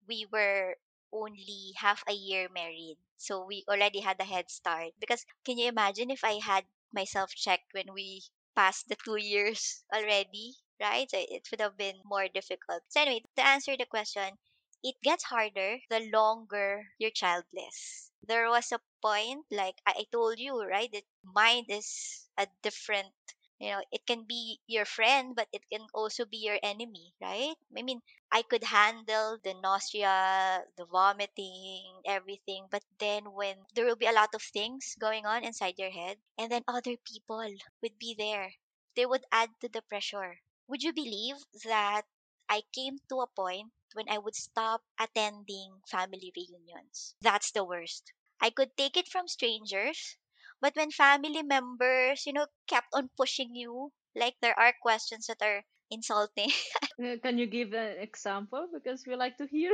[0.07, 0.75] We were
[1.11, 2.97] only half a year married.
[3.17, 4.93] So we already had a head start.
[4.99, 8.23] Because can you imagine if I had myself checked when we
[8.55, 11.09] passed the two years already, right?
[11.09, 12.83] So it would have been more difficult.
[12.89, 14.37] So anyway, to answer the question,
[14.83, 18.11] it gets harder the longer you're childless.
[18.23, 23.13] There was a point, like I told you, right, that mind is a different
[23.59, 27.55] you know, it can be your friend, but it can also be your enemy, right?
[27.77, 33.95] I mean, I could handle the nausea, the vomiting, everything, but then when there will
[33.95, 37.43] be a lot of things going on inside your head, and then other people
[37.81, 38.53] would be there,
[38.95, 40.41] they would add to the pressure.
[40.67, 42.01] Would you believe that
[42.49, 47.15] I came to a point when I would stop attending family reunions?
[47.21, 48.11] That's the worst.
[48.41, 50.17] I could take it from strangers,
[50.61, 55.41] but when family members, you know, kept on pushing you, like there are questions that
[55.41, 56.51] are insulting.
[57.23, 58.67] Can you give an example?
[58.73, 59.71] Because we like to hear.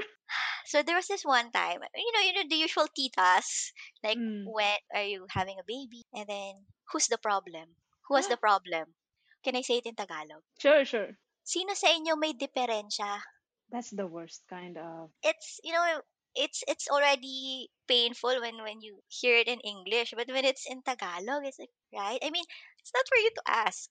[0.65, 3.72] so there was this one time, you know, you know the usual titas,
[4.04, 4.46] like Mm.
[4.48, 6.54] when are you having a baby, and then
[6.91, 7.76] who's the problem?
[8.10, 8.93] Who has the problem?
[9.43, 10.43] Can I say it in Tagalog?
[10.60, 11.15] Sure, sure.
[11.43, 13.19] Sino sa inyo may diferensya?
[13.72, 15.10] That's the worst kind of.
[15.26, 15.82] it's you know
[16.36, 20.82] it's it's already painful when when you hear it in English, but when it's in
[20.84, 22.19] Tagalog, it's like right.
[22.24, 22.46] I mean,
[22.80, 23.89] it's not for you to ask,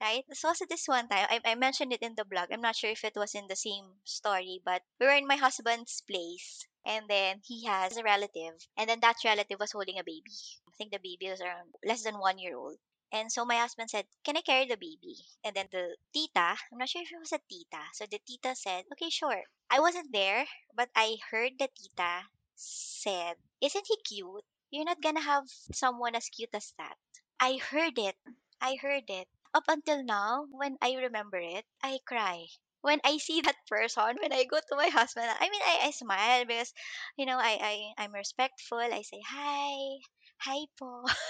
[0.00, 0.24] right?
[0.28, 1.26] This was this one time.
[1.30, 2.48] I, I mentioned it in the blog.
[2.52, 5.36] I'm not sure if it was in the same story, but we were in my
[5.36, 10.04] husband's place, and then he has a relative, and then that relative was holding a
[10.04, 10.32] baby.
[10.68, 12.78] I think the baby was around less than one year old.
[13.16, 15.16] And so my husband said, Can I carry the baby?
[15.42, 17.82] And then the tita, I'm not sure if it was a tita.
[17.94, 19.42] So the tita said, Okay, sure.
[19.70, 22.24] I wasn't there, but I heard the tita
[22.54, 24.44] said, Isn't he cute?
[24.70, 26.96] You're not gonna have someone as cute as that.
[27.40, 28.16] I heard it.
[28.60, 29.28] I heard it.
[29.54, 32.46] Up until now, when I remember it, I cry.
[32.82, 35.90] When I see that person, when I go to my husband, I mean, I, I
[35.92, 36.74] smile because,
[37.16, 37.58] you know, I,
[37.96, 38.78] I, I'm respectful.
[38.78, 40.00] I say, hi,
[40.38, 41.04] hi po.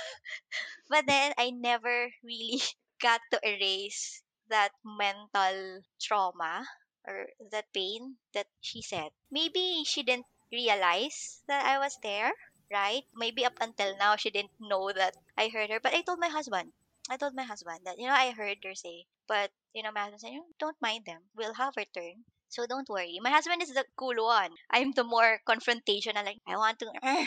[0.89, 2.61] But then I never really
[3.01, 6.67] got to erase that mental trauma
[7.07, 9.13] or that pain that she said.
[9.31, 12.33] Maybe she didn't realize that I was there,
[12.73, 13.05] right?
[13.15, 15.79] Maybe up until now she didn't know that I heard her.
[15.79, 16.73] But I told my husband.
[17.09, 19.07] I told my husband that, you know, I heard her say.
[19.29, 21.31] But, you know, my husband said, "You don't mind them.
[21.37, 22.25] We'll have her turn.
[22.49, 23.19] So don't worry.
[23.21, 24.51] My husband is the cool one.
[24.71, 26.25] I'm the more confrontational.
[26.25, 27.27] Like, I want to, I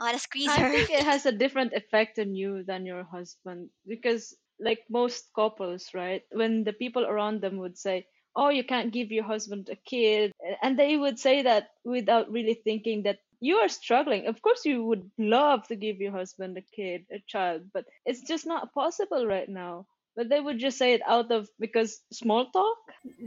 [0.00, 0.70] want to squeeze I her.
[0.70, 5.94] think it has a different effect on you than your husband because, like most couples,
[5.94, 6.22] right?
[6.30, 8.06] When the people around them would say,
[8.36, 12.54] "Oh, you can't give your husband a kid," and they would say that without really
[12.54, 14.26] thinking that you are struggling.
[14.26, 18.20] Of course, you would love to give your husband a kid, a child, but it's
[18.22, 19.86] just not possible right now.
[20.20, 22.76] But they would just say it out of because small talk.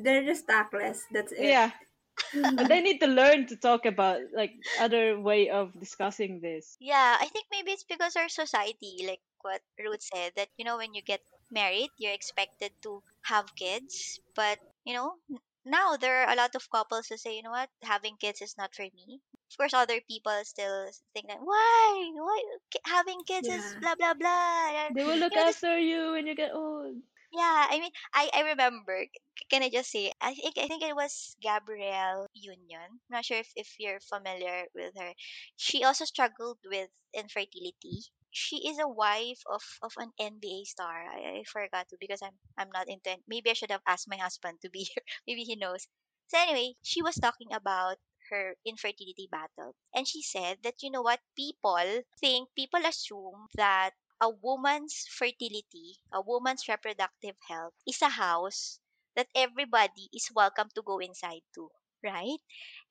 [0.05, 1.01] They're just tactless.
[1.09, 1.49] That's it.
[1.49, 1.73] Yeah.
[2.53, 6.77] But they need to learn to talk about like other way of discussing this.
[6.77, 10.77] Yeah, I think maybe it's because our society, like what Ruth said, that you know
[10.77, 15.17] when you get married, you're expected to have kids, but you know
[15.65, 18.53] now there are a lot of couples who say, you know what, having kids is
[18.53, 19.17] not for me.
[19.53, 22.43] Of course, other people still think that why, why
[22.85, 24.89] having kids is blah blah blah.
[24.89, 27.01] They will look You know, this after you when you get old.
[27.31, 29.05] yeah, I mean, I, I remember.
[29.49, 30.11] Can I just say?
[30.21, 32.81] I think I think it was Gabrielle Union.
[33.09, 35.13] I'm not sure if, if you're familiar with her.
[35.57, 38.05] She also struggled with infertility.
[38.31, 40.93] She is a wife of, of an NBA star.
[41.11, 43.17] I, I forgot to because I'm I'm not into.
[43.27, 45.03] Maybe I should have asked my husband to be here.
[45.27, 45.87] Maybe he knows.
[46.27, 47.97] So anyway, she was talking about
[48.29, 53.91] her infertility battle, and she said that you know what people think people assume that
[54.21, 58.79] a woman's fertility, a woman's reproductive health is a house
[59.15, 61.69] that everybody is welcome to go inside to,
[62.03, 62.39] right?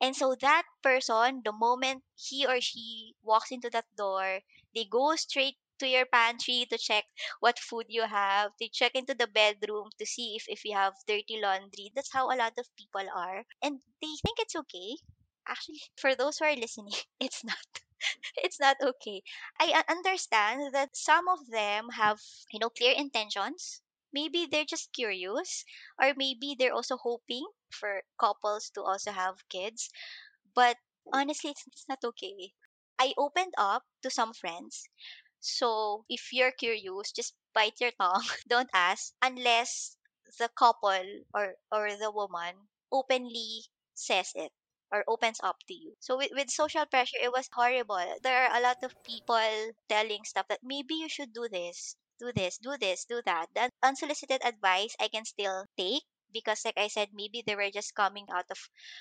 [0.02, 4.40] And so that person, the moment he or she walks into that door,
[4.74, 7.06] they go straight to your pantry to check
[7.40, 10.92] what food you have, to check into the bedroom to see if, if you have
[11.06, 11.90] dirty laundry.
[11.94, 13.46] That's how a lot of people are.
[13.62, 14.96] And they think it's okay.
[15.46, 17.56] Actually, for those who are listening, it's not.
[18.38, 19.22] it's not okay.
[19.60, 23.80] I understand that some of them have, you know, clear intentions.
[24.12, 25.64] Maybe they're just curious,
[26.00, 29.90] or maybe they're also hoping for couples to also have kids.
[30.54, 30.78] But
[31.12, 32.54] honestly, it's, it's not okay.
[32.98, 34.88] I opened up to some friends.
[35.40, 38.24] So if you're curious, just bite your tongue.
[38.48, 39.96] Don't ask unless
[40.38, 41.02] the couple
[41.34, 44.52] or, or the woman openly says it
[44.92, 45.94] or opens up to you.
[46.00, 48.04] So with, with social pressure, it was horrible.
[48.22, 52.30] There are a lot of people telling stuff that maybe you should do this, do
[52.36, 53.46] this, do this, do that.
[53.54, 56.02] That unsolicited advice I can still take
[56.32, 58.58] because like I said, maybe they were just coming out of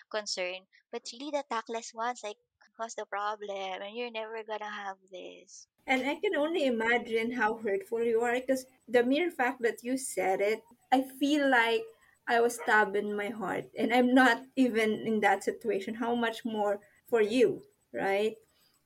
[0.10, 0.67] concern.
[0.91, 2.38] But really the tactless ones, like
[2.82, 3.82] cause the problem?
[3.82, 5.67] And you're never gonna have this.
[5.88, 9.97] And I can only imagine how hurtful you are because the mere fact that you
[9.97, 11.84] said it, I feel like
[12.32, 13.65] I was stabbed in my heart.
[13.78, 15.96] And I'm not even in that situation.
[15.96, 17.63] How much more for you,
[17.94, 18.36] right?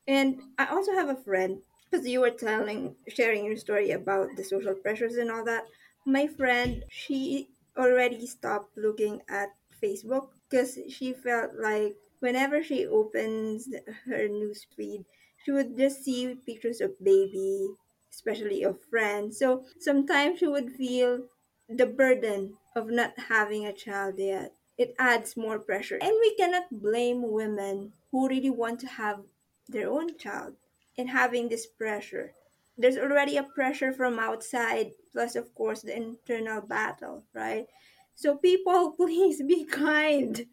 [0.08, 4.43] And I also have a friend because you were telling, sharing your story about the
[4.43, 5.65] social pressures and all that.
[6.05, 9.49] My friend, she already stopped looking at
[9.81, 13.67] Facebook because she felt like whenever she opens
[14.05, 15.05] her newsfeed,
[15.43, 17.67] she would just see pictures of baby,
[18.12, 19.38] especially of friends.
[19.39, 21.27] So sometimes she would feel
[21.69, 24.54] the burden of not having a child yet.
[24.78, 25.97] It adds more pressure.
[26.01, 29.21] And we cannot blame women who really want to have
[29.69, 30.56] their own child
[30.97, 32.34] and having this pressure.
[32.78, 37.67] There's already a pressure from outside, plus, of course, the internal battle, right?
[38.15, 40.45] So, people, please be kind.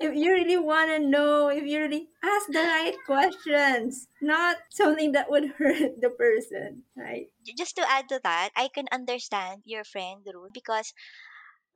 [0.00, 5.12] If you really want to know, if you really ask the right questions, not something
[5.12, 7.28] that would hurt the person, right?
[7.56, 10.92] Just to add to that, I can understand your friend Ruth because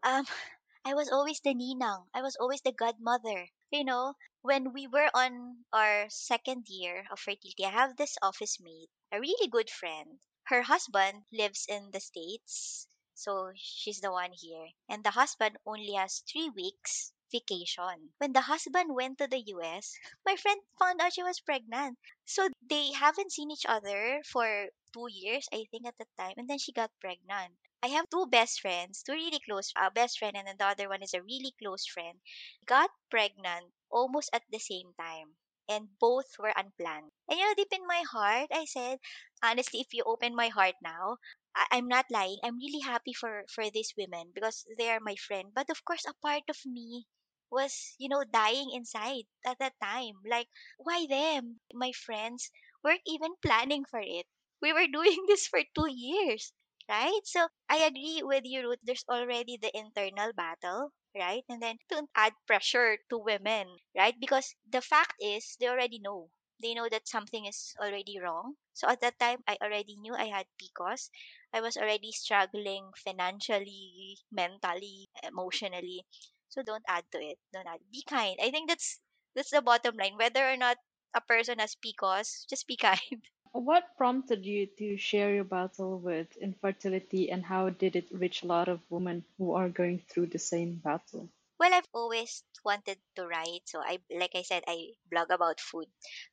[0.02, 0.26] um
[0.84, 2.06] I was always the ninang.
[2.12, 3.48] I was always the godmother.
[3.70, 8.58] You know, when we were on our second year of fertility, I have this office
[8.60, 10.18] mate, a really good friend.
[10.44, 14.68] Her husband lives in the States, so she's the one here.
[14.88, 18.12] And the husband only has three weeks vacation.
[18.18, 19.94] When the husband went to the US,
[20.26, 21.98] my friend found out she was pregnant.
[22.26, 26.34] So they haven't seen each other for two years, I think, at the time.
[26.36, 27.54] And then she got pregnant.
[27.82, 30.88] I have two best friends, two really close, a best friend, and then the other
[30.88, 32.20] one is a really close friend.
[32.66, 35.36] Got pregnant almost at the same time,
[35.68, 37.12] and both were unplanned.
[37.28, 38.98] And you know, deep in my heart, I said,
[39.44, 41.18] honestly, if you open my heart now,
[41.54, 42.38] I- I'm not lying.
[42.42, 45.54] I'm really happy for for these women because they are my friend.
[45.54, 47.06] But of course, a part of me
[47.52, 50.14] was, you know, dying inside at that time.
[50.26, 51.60] Like, why them?
[51.72, 52.50] My friends
[52.82, 54.26] weren't even planning for it.
[54.60, 56.52] We were doing this for two years
[56.88, 57.20] right?
[57.24, 58.78] So I agree with you, Ruth.
[58.82, 61.44] There's already the internal battle, right?
[61.48, 64.14] And then don't add pressure to women, right?
[64.18, 66.30] Because the fact is, they already know.
[66.62, 68.54] They know that something is already wrong.
[68.74, 71.10] So at that time, I already knew I had PCOS.
[71.52, 76.06] I was already struggling financially, mentally, emotionally.
[76.52, 77.38] So don't add to it.
[77.52, 77.80] Don't add.
[77.90, 78.36] Be kind.
[78.40, 79.00] I think that's
[79.34, 80.18] that's the bottom line.
[80.18, 80.76] Whether or not
[81.14, 83.24] a person has PCOS, just be kind.
[83.52, 88.46] What prompted you to share your battle with infertility and how did it reach a
[88.46, 91.28] lot of women who are going through the same battle?
[91.58, 93.62] Well, I've always wanted to write.
[93.64, 95.88] So I like I said, I blog about food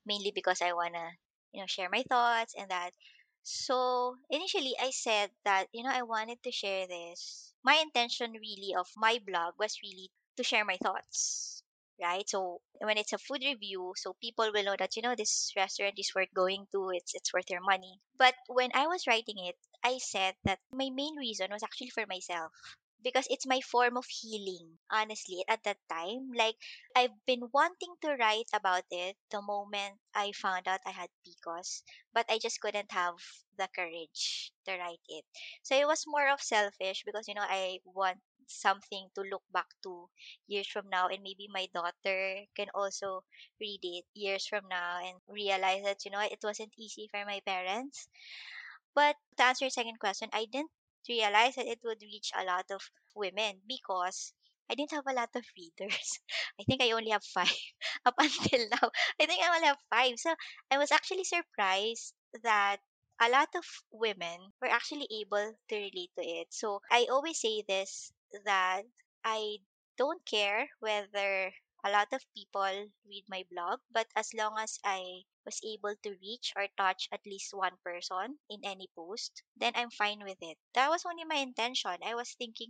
[0.06, 1.12] mainly because I wanna,
[1.54, 2.92] you know, share my thoughts and that.
[3.44, 7.49] So initially I said that, you know, I wanted to share this.
[7.64, 11.64] My intention really of my blog was really to share my thoughts.
[12.02, 12.28] Right?
[12.30, 16.00] So when it's a food review, so people will know that, you know, this restaurant
[16.00, 18.00] is worth going to, it's it's worth your money.
[18.18, 22.06] But when I was writing it, I said that my main reason was actually for
[22.08, 22.52] myself
[23.04, 26.32] because it's my form of healing honestly at that time.
[26.36, 26.56] Like
[26.96, 31.82] i've been wanting to write about it the moment i found out i had pcos
[32.14, 33.16] but i just couldn't have
[33.58, 35.26] the courage to write it.
[35.64, 39.68] So it was more of selfish because you know i want something to look back
[39.84, 40.10] to
[40.48, 43.24] years from now and maybe my daughter can also
[43.62, 47.40] read it years from now and realize that you know it wasn't easy for my
[47.46, 48.08] parents.
[48.94, 50.72] But to answer your second question, I didn't
[51.08, 52.82] realize that it would reach a lot of
[53.16, 54.34] women because
[54.70, 56.20] I didn't have a lot of readers.
[56.60, 57.54] I think I only have five
[58.06, 58.92] up until now.
[59.20, 60.20] I think I only have five.
[60.20, 60.36] So
[60.72, 62.78] I was actually surprised that
[63.22, 66.48] a lot of women were actually able to relate to it.
[66.54, 68.12] So I always say this
[68.46, 68.84] that
[69.24, 69.58] I
[69.98, 71.54] don't care whether
[71.86, 76.18] a lot of people read my blog, but as long as I was able to
[76.22, 80.58] reach or touch at least one person in any post, then I'm fine with it.
[80.74, 81.98] That was only my intention.
[82.04, 82.70] I was thinking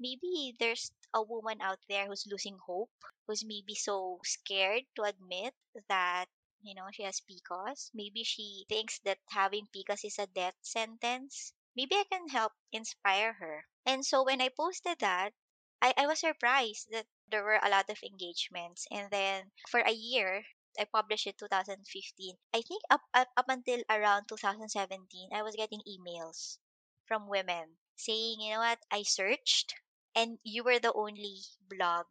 [0.00, 2.90] maybe there's a woman out there who's losing hope,
[3.26, 5.54] who's maybe so scared to admit
[5.88, 6.26] that
[6.62, 7.90] you know she has PCOS.
[7.94, 11.52] Maybe she thinks that having PCOS is a death sentence.
[11.76, 13.64] Maybe I can help inspire her.
[13.86, 15.32] And so when I posted that,
[15.80, 18.86] I, I was surprised that there were a lot of engagements.
[18.90, 20.44] And then for a year,
[20.78, 22.36] I published it 2015.
[22.54, 26.58] I think up, up up until around 2017, I was getting emails
[27.06, 29.74] from women saying, you know what, I searched
[30.14, 32.06] and you were the only blog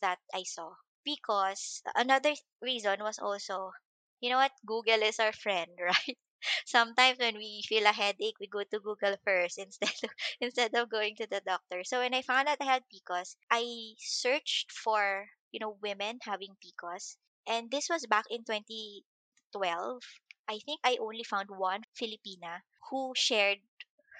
[0.00, 0.74] that I saw.
[1.04, 3.72] Because another reason was also,
[4.20, 6.18] you know what, Google is our friend, right?
[6.66, 10.88] Sometimes when we feel a headache, we go to Google first instead of instead of
[10.90, 11.84] going to the doctor.
[11.84, 16.56] So when I found out I had PCOS, I searched for, you know, women having
[16.62, 17.16] PCOS.
[17.48, 20.02] And this was back in 2012.
[20.48, 23.58] I think I only found one Filipina who shared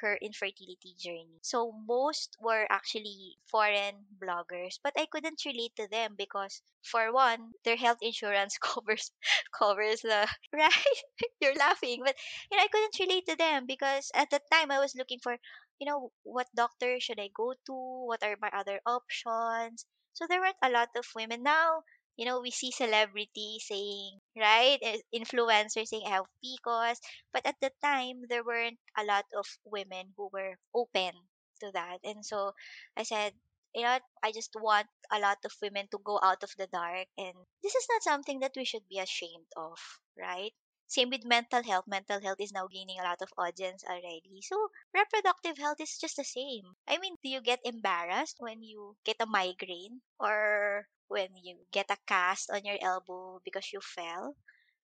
[0.00, 1.38] her infertility journey.
[1.42, 7.52] So most were actually foreign bloggers, but I couldn't relate to them because for one,
[7.64, 9.12] their health insurance covers
[9.52, 10.98] covers the right.
[11.40, 12.16] You're laughing, but
[12.50, 15.36] you know I couldn't relate to them because at the time I was looking for,
[15.78, 17.74] you know, what doctor should I go to?
[18.06, 19.84] What are my other options?
[20.14, 21.82] So there weren't a lot of women now
[22.18, 24.78] you know, we see celebrities saying, right?
[24.82, 26.98] eh, Influencers saying, I have PCOS.
[27.32, 31.12] But at the time, there weren't a lot of women who were open
[31.60, 31.98] to that.
[32.04, 32.52] And so
[32.96, 33.32] I said,
[33.74, 33.98] you know?
[34.22, 37.06] I just want a lot of women to go out of the dark.
[37.16, 39.78] And this is not something that we should be ashamed of,
[40.18, 40.52] right?
[40.88, 41.86] Same with mental health.
[41.86, 44.40] Mental health is now gaining a lot of audience already.
[44.42, 46.74] So reproductive health is just the same.
[46.88, 51.92] I mean, do you get embarrassed when you get a migraine or when you get
[51.92, 54.34] a cast on your elbow because you fell?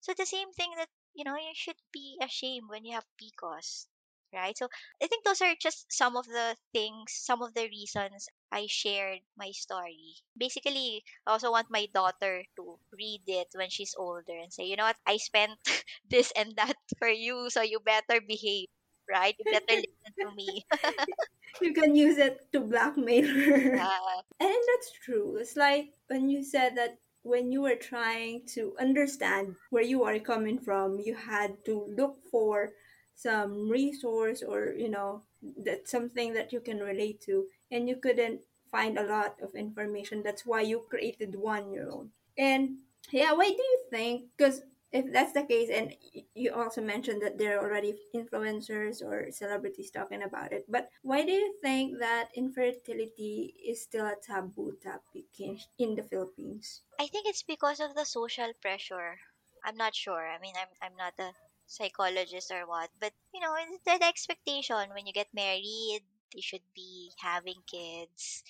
[0.01, 3.87] So the same thing that, you know, you should be ashamed when you have PCOS,
[4.31, 4.59] right?
[4.59, 4.69] So
[5.03, 9.21] I think those are just some of the things, some of the reasons I shared
[9.37, 10.21] my story.
[10.37, 14.77] Basically, I also want my daughter to read it when she's older and say, you
[14.77, 15.59] know what, I spent
[16.11, 18.69] this and that for you, so you better behave,
[19.11, 19.35] right?
[19.39, 20.65] You better listen to me.
[21.61, 23.77] You can use it to blackmail her.
[24.41, 25.37] And that's true.
[25.39, 30.19] It's like when you said that when you were trying to understand where you are
[30.19, 32.73] coming from, you had to look for
[33.15, 35.23] some resource or, you know,
[35.65, 38.41] that something that you can relate to, and you couldn't
[38.71, 40.23] find a lot of information.
[40.23, 42.11] That's why you created one your own.
[42.39, 42.79] And
[43.11, 44.31] yeah, why do you think?
[44.37, 44.63] Because
[44.93, 45.95] if that's the case, and
[46.35, 51.25] you also mentioned that there are already influencers or celebrities talking about it, but why
[51.25, 56.83] do you think that infertility is still a taboo topic in, in the Philippines?
[57.01, 59.19] I think it's because of the social pressure.
[59.65, 60.29] I'm not sure.
[60.29, 61.33] I mean, I'm I'm not a
[61.73, 66.03] psychologist or what, but you know, it's the expectation when you get married,
[66.35, 68.43] you should be having kids.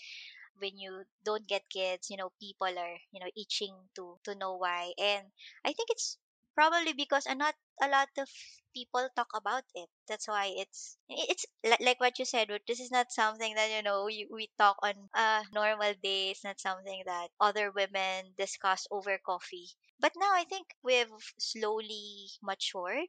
[0.58, 4.56] When you don't get kids, you know, people are, you know, itching to to know
[4.56, 4.94] why.
[4.98, 5.30] And
[5.64, 6.16] I think it's
[6.54, 8.28] probably because a not a lot of
[8.74, 9.90] people talk about it.
[10.08, 12.48] That's why it's it's li- like what you said.
[12.66, 16.30] This is not something that you know you, we talk on a normal day.
[16.30, 19.68] It's not something that other women discuss over coffee.
[20.02, 23.08] But now I think we've slowly matured.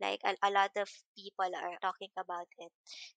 [0.00, 2.70] Like a, a lot of people are talking about it.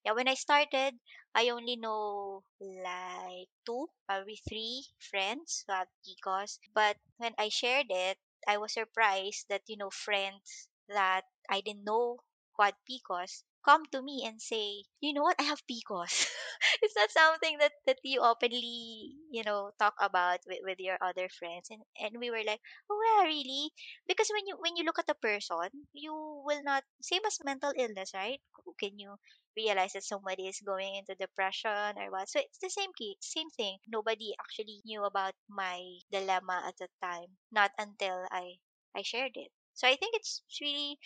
[0.04, 0.98] Yeah, when I started,
[1.34, 6.58] I only know like two, probably three friends who have PCOS.
[6.74, 8.18] But when I shared it,
[8.48, 12.18] I was surprised that, you know, friends that I didn't know
[12.56, 16.26] who had PCOS come to me and say, you know what, I have PCOS.
[16.82, 21.28] it's not something that, that you openly, you know, talk about with, with your other
[21.28, 21.68] friends.
[21.70, 23.70] And, and we were like, oh, yeah, really?
[24.06, 27.72] Because when you when you look at a person, you will not, same as mental
[27.76, 28.40] illness, right?
[28.78, 29.16] Can you
[29.56, 32.28] realize that somebody is going into depression or what.
[32.28, 33.78] So it's the same key, same thing.
[33.86, 38.58] Nobody actually knew about my dilemma at the time, not until I
[38.94, 39.50] I shared it.
[39.74, 40.98] So I think it's really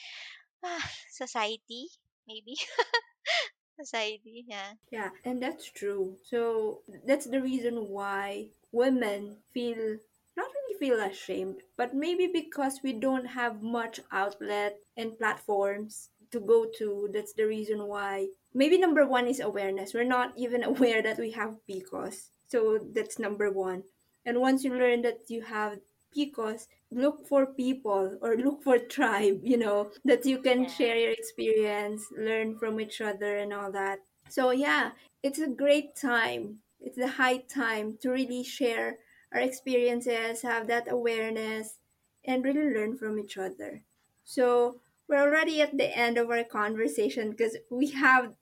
[0.65, 1.89] ah, society,
[2.27, 2.57] maybe
[3.81, 4.45] society.
[4.49, 6.17] Yeah, Yeah, and that's true.
[6.25, 9.99] So that's the reason why women feel
[10.37, 16.41] not really feel ashamed, but maybe because we don't have much outlet and platforms to
[16.41, 17.09] go to.
[17.13, 18.29] That's the reason why.
[18.53, 19.95] Maybe number one is awareness.
[19.95, 23.83] We're not even aware that we have because So that's number one.
[24.25, 25.79] And once you learn that you have
[26.15, 30.97] PCOS, look for people or look for tribe, you know, that you can yeah, share
[30.97, 33.99] your experience, learn from each other and all that.
[34.29, 34.93] So yeah,
[35.23, 36.59] it's a great time.
[36.81, 38.99] It's the high time to really share
[39.33, 41.79] our experiences, have that awareness,
[42.25, 43.83] and really learn from each other.
[44.25, 48.35] So we're already at the end of our conversation because we have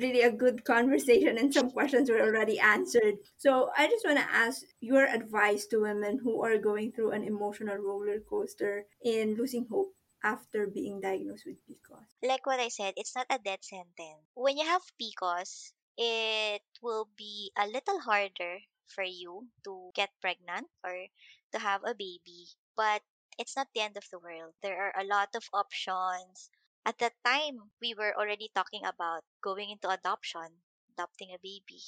[0.00, 3.14] really a good conversation and some questions were already answered.
[3.36, 7.24] So I just want to ask your advice to women who are going through an
[7.24, 9.94] emotional roller coaster in losing hope
[10.24, 12.04] after being diagnosed with PCOS.
[12.22, 14.24] Like what I said, it's not a death sentence.
[14.34, 20.66] When you have PCOS, it will be a little harder for you to get pregnant
[20.84, 21.06] or
[21.52, 23.02] to have a baby, but
[23.38, 24.52] it's not the end of the world.
[24.62, 26.50] There are a lot of options.
[26.84, 30.62] At that time, we were already talking about going into adoption,
[30.92, 31.82] adopting a baby,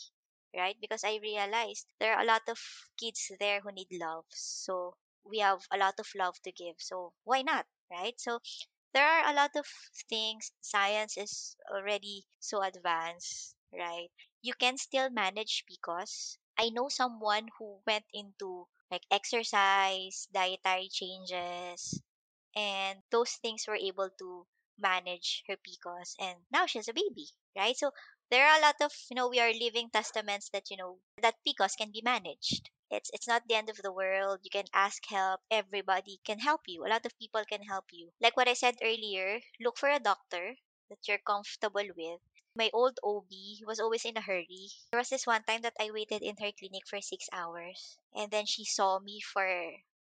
[0.57, 0.81] right?
[0.81, 2.59] Because I realized there are a lot of
[2.99, 4.25] kids there who need love.
[4.31, 6.77] So we have a lot of love to give.
[6.79, 8.19] So why not, right?
[8.19, 8.41] So
[8.95, 9.67] there are a lot of
[10.09, 10.53] things.
[10.63, 14.11] Science is already so advanced, right?
[14.43, 22.01] You can still manage because I know someone who went into like exercise, dietary changes,
[22.57, 24.47] and those things were able to
[24.83, 27.77] manage her PCOS and now she has a baby, right?
[27.77, 27.93] So
[28.31, 31.37] there are a lot of, you know, we are living testaments that, you know, that
[31.47, 32.69] PCOS can be managed.
[32.91, 34.41] It's it's not the end of the world.
[34.43, 35.41] You can ask help.
[35.51, 36.85] Everybody can help you.
[36.85, 38.11] A lot of people can help you.
[38.21, 40.57] Like what I said earlier, look for a doctor
[40.91, 42.21] that you're comfortable with.
[42.55, 43.31] My old OB
[43.67, 44.69] was always in a hurry.
[44.91, 48.31] There was this one time that I waited in her clinic for six hours and
[48.31, 49.47] then she saw me for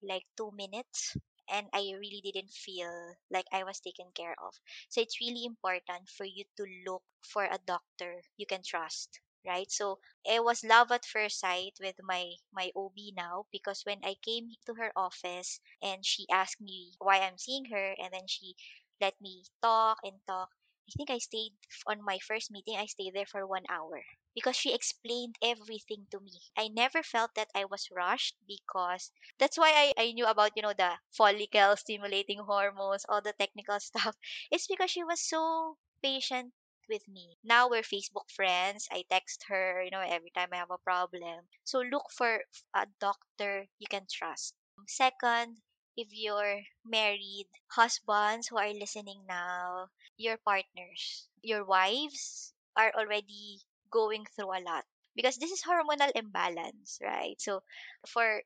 [0.03, 1.17] like two minutes
[1.51, 4.55] and I really didn't feel like I was taken care of.
[4.89, 9.71] So it's really important for you to look for a doctor you can trust right
[9.71, 14.15] so it was love at first sight with my my ob now because when i
[14.23, 18.55] came to her office and she asked me why i'm seeing her and then she
[19.01, 20.51] let me talk and talk
[20.89, 21.53] i think i stayed
[21.87, 24.03] on my first meeting i stayed there for one hour
[24.35, 26.41] because she explained everything to me.
[26.57, 30.63] I never felt that i was rushed because that's why I, I knew about you
[30.63, 34.17] know the follicle stimulating hormones all the technical stuff.
[34.51, 36.53] It's because she was so patient
[36.89, 37.37] with me.
[37.45, 38.89] Now we're facebook friends.
[38.91, 41.47] I text her you know every time i have a problem.
[41.65, 42.43] So look for
[42.75, 44.55] a doctor you can trust.
[44.89, 45.59] Second
[45.97, 53.61] if you're married husbands who are listening now your partners your wives are already
[53.95, 54.85] going through a lot
[55.15, 57.39] because this is hormonal imbalance right?
[57.39, 57.63] So
[58.09, 58.43] for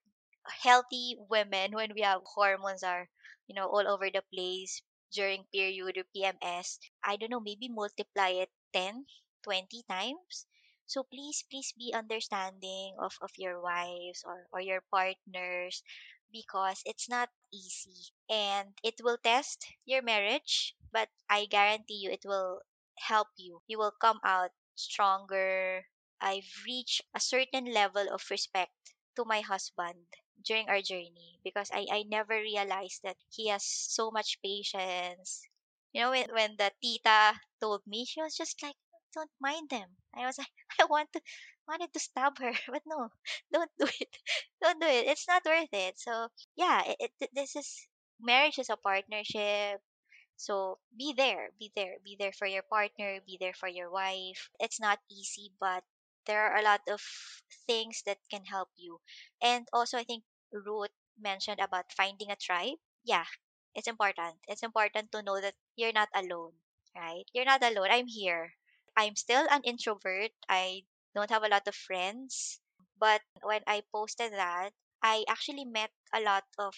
[0.62, 3.08] healthy women when we have hormones are
[3.46, 4.82] you know all over the place
[5.12, 9.06] during period or PMS I don't know maybe multiply it 10
[9.42, 10.46] 20 times.
[10.86, 15.82] So please please be understanding of of your wives or or your partners
[16.32, 22.24] because it's not easy and it will test your marriage but I guarantee you it
[22.24, 22.62] will
[22.98, 23.62] help you.
[23.68, 25.84] You will come out stronger
[26.20, 28.72] I've reached a certain level of respect
[29.16, 30.06] to my husband
[30.44, 35.42] during our journey because I, I never realized that he has so much patience.
[35.92, 38.76] You know, when, when the tita told me, she was just like,
[39.14, 39.96] don't mind them.
[40.14, 40.48] I was like,
[40.80, 41.20] I want to,
[41.68, 43.10] wanted to stab her, but no,
[43.52, 44.16] don't do it.
[44.62, 45.06] Don't do it.
[45.08, 45.98] It's not worth it.
[45.98, 47.86] So, yeah, it, it this is,
[48.20, 49.80] marriage is a partnership.
[50.38, 54.48] So be there, be there, be there for your partner, be there for your wife.
[54.58, 55.84] It's not easy, but
[56.24, 57.02] there are a lot of
[57.66, 59.00] things that can help you.
[59.42, 62.78] And also, I think Ruth mentioned about finding a tribe.
[63.04, 63.26] Yeah,
[63.74, 64.36] it's important.
[64.48, 66.52] It's important to know that you're not alone,
[66.96, 67.24] right?
[67.34, 67.88] You're not alone.
[67.90, 68.54] I'm here.
[68.96, 70.32] I'm still an introvert.
[70.48, 70.84] I
[71.14, 72.60] don't have a lot of friends.
[72.98, 74.70] But when I posted that,
[75.02, 76.74] I actually met a lot of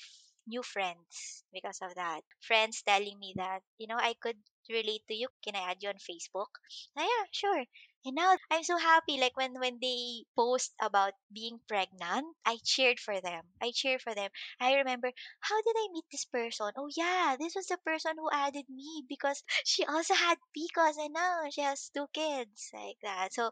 [0.47, 2.23] new friends because of that.
[2.41, 4.37] Friends telling me that, you know, I could
[4.69, 5.29] relate to you.
[5.45, 6.49] Can I add you on Facebook?
[6.97, 7.65] Ah, yeah, sure.
[8.05, 9.19] And now I'm so happy.
[9.19, 13.45] Like when when they post about being pregnant, I cheered for them.
[13.61, 14.31] I cheered for them.
[14.61, 15.11] I remember
[15.41, 16.71] how did I meet this person?
[16.77, 21.13] Oh yeah, this was the person who added me because she also had PCOS and
[21.13, 23.35] now she has two kids like that.
[23.35, 23.51] So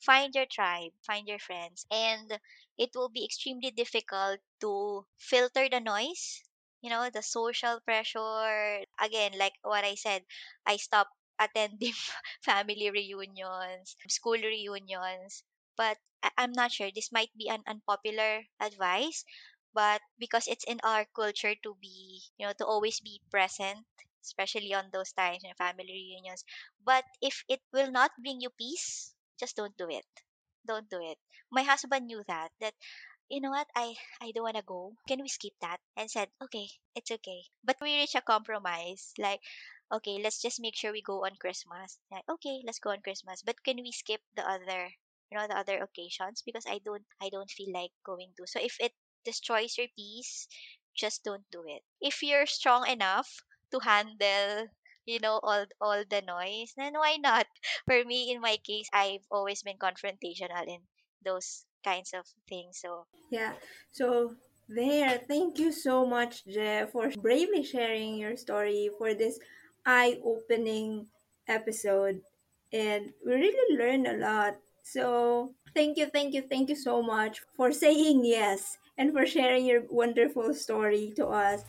[0.00, 2.38] find your tribe, find your friends, and
[2.78, 6.42] it will be extremely difficult to filter the noise.
[6.82, 8.84] You know, the social pressure.
[9.00, 10.24] Again, like what I said,
[10.64, 11.92] I stopped attending
[12.42, 15.42] family reunions, school reunions.
[15.76, 15.98] But
[16.38, 16.90] I'm not sure.
[16.94, 19.24] This might be an unpopular advice,
[19.74, 23.84] but because it's in our culture to be, you know, to always be present,
[24.22, 26.44] especially on those times in family reunions.
[26.84, 30.04] But if it will not bring you peace, just don't do it.
[30.66, 31.18] Don't do it.
[31.50, 32.74] My husband knew that, that
[33.28, 33.68] you know what?
[33.76, 34.94] I i don't want to go.
[35.08, 35.80] Can we skip that?
[35.96, 37.42] And said okay it's okay.
[37.64, 39.40] But we reached a compromise like
[39.92, 41.98] okay let's just make sure we go on christmas.
[42.10, 43.42] Like okay let's go on christmas.
[43.42, 44.90] But can we skip the other
[45.30, 46.42] you know the other occasions?
[46.44, 48.46] Because i don't i don't feel like going to.
[48.46, 48.92] So if it
[49.24, 50.48] destroys your peace,
[50.96, 51.82] just don't do it.
[52.00, 53.28] If you're strong enough
[53.72, 54.66] to handle
[55.06, 57.46] you know all all the noise then why not
[57.86, 60.78] for me in my case i've always been confrontational in
[61.24, 63.54] those kinds of things so Yeah.
[63.92, 64.34] So
[64.68, 69.38] there, thank you so much, Jeff, for bravely sharing your story for this
[69.86, 71.06] eye-opening
[71.46, 72.22] episode.
[72.72, 74.58] And we really learned a lot.
[74.82, 79.66] So thank you, thank you, thank you so much for saying yes and for sharing
[79.66, 81.62] your wonderful story to us.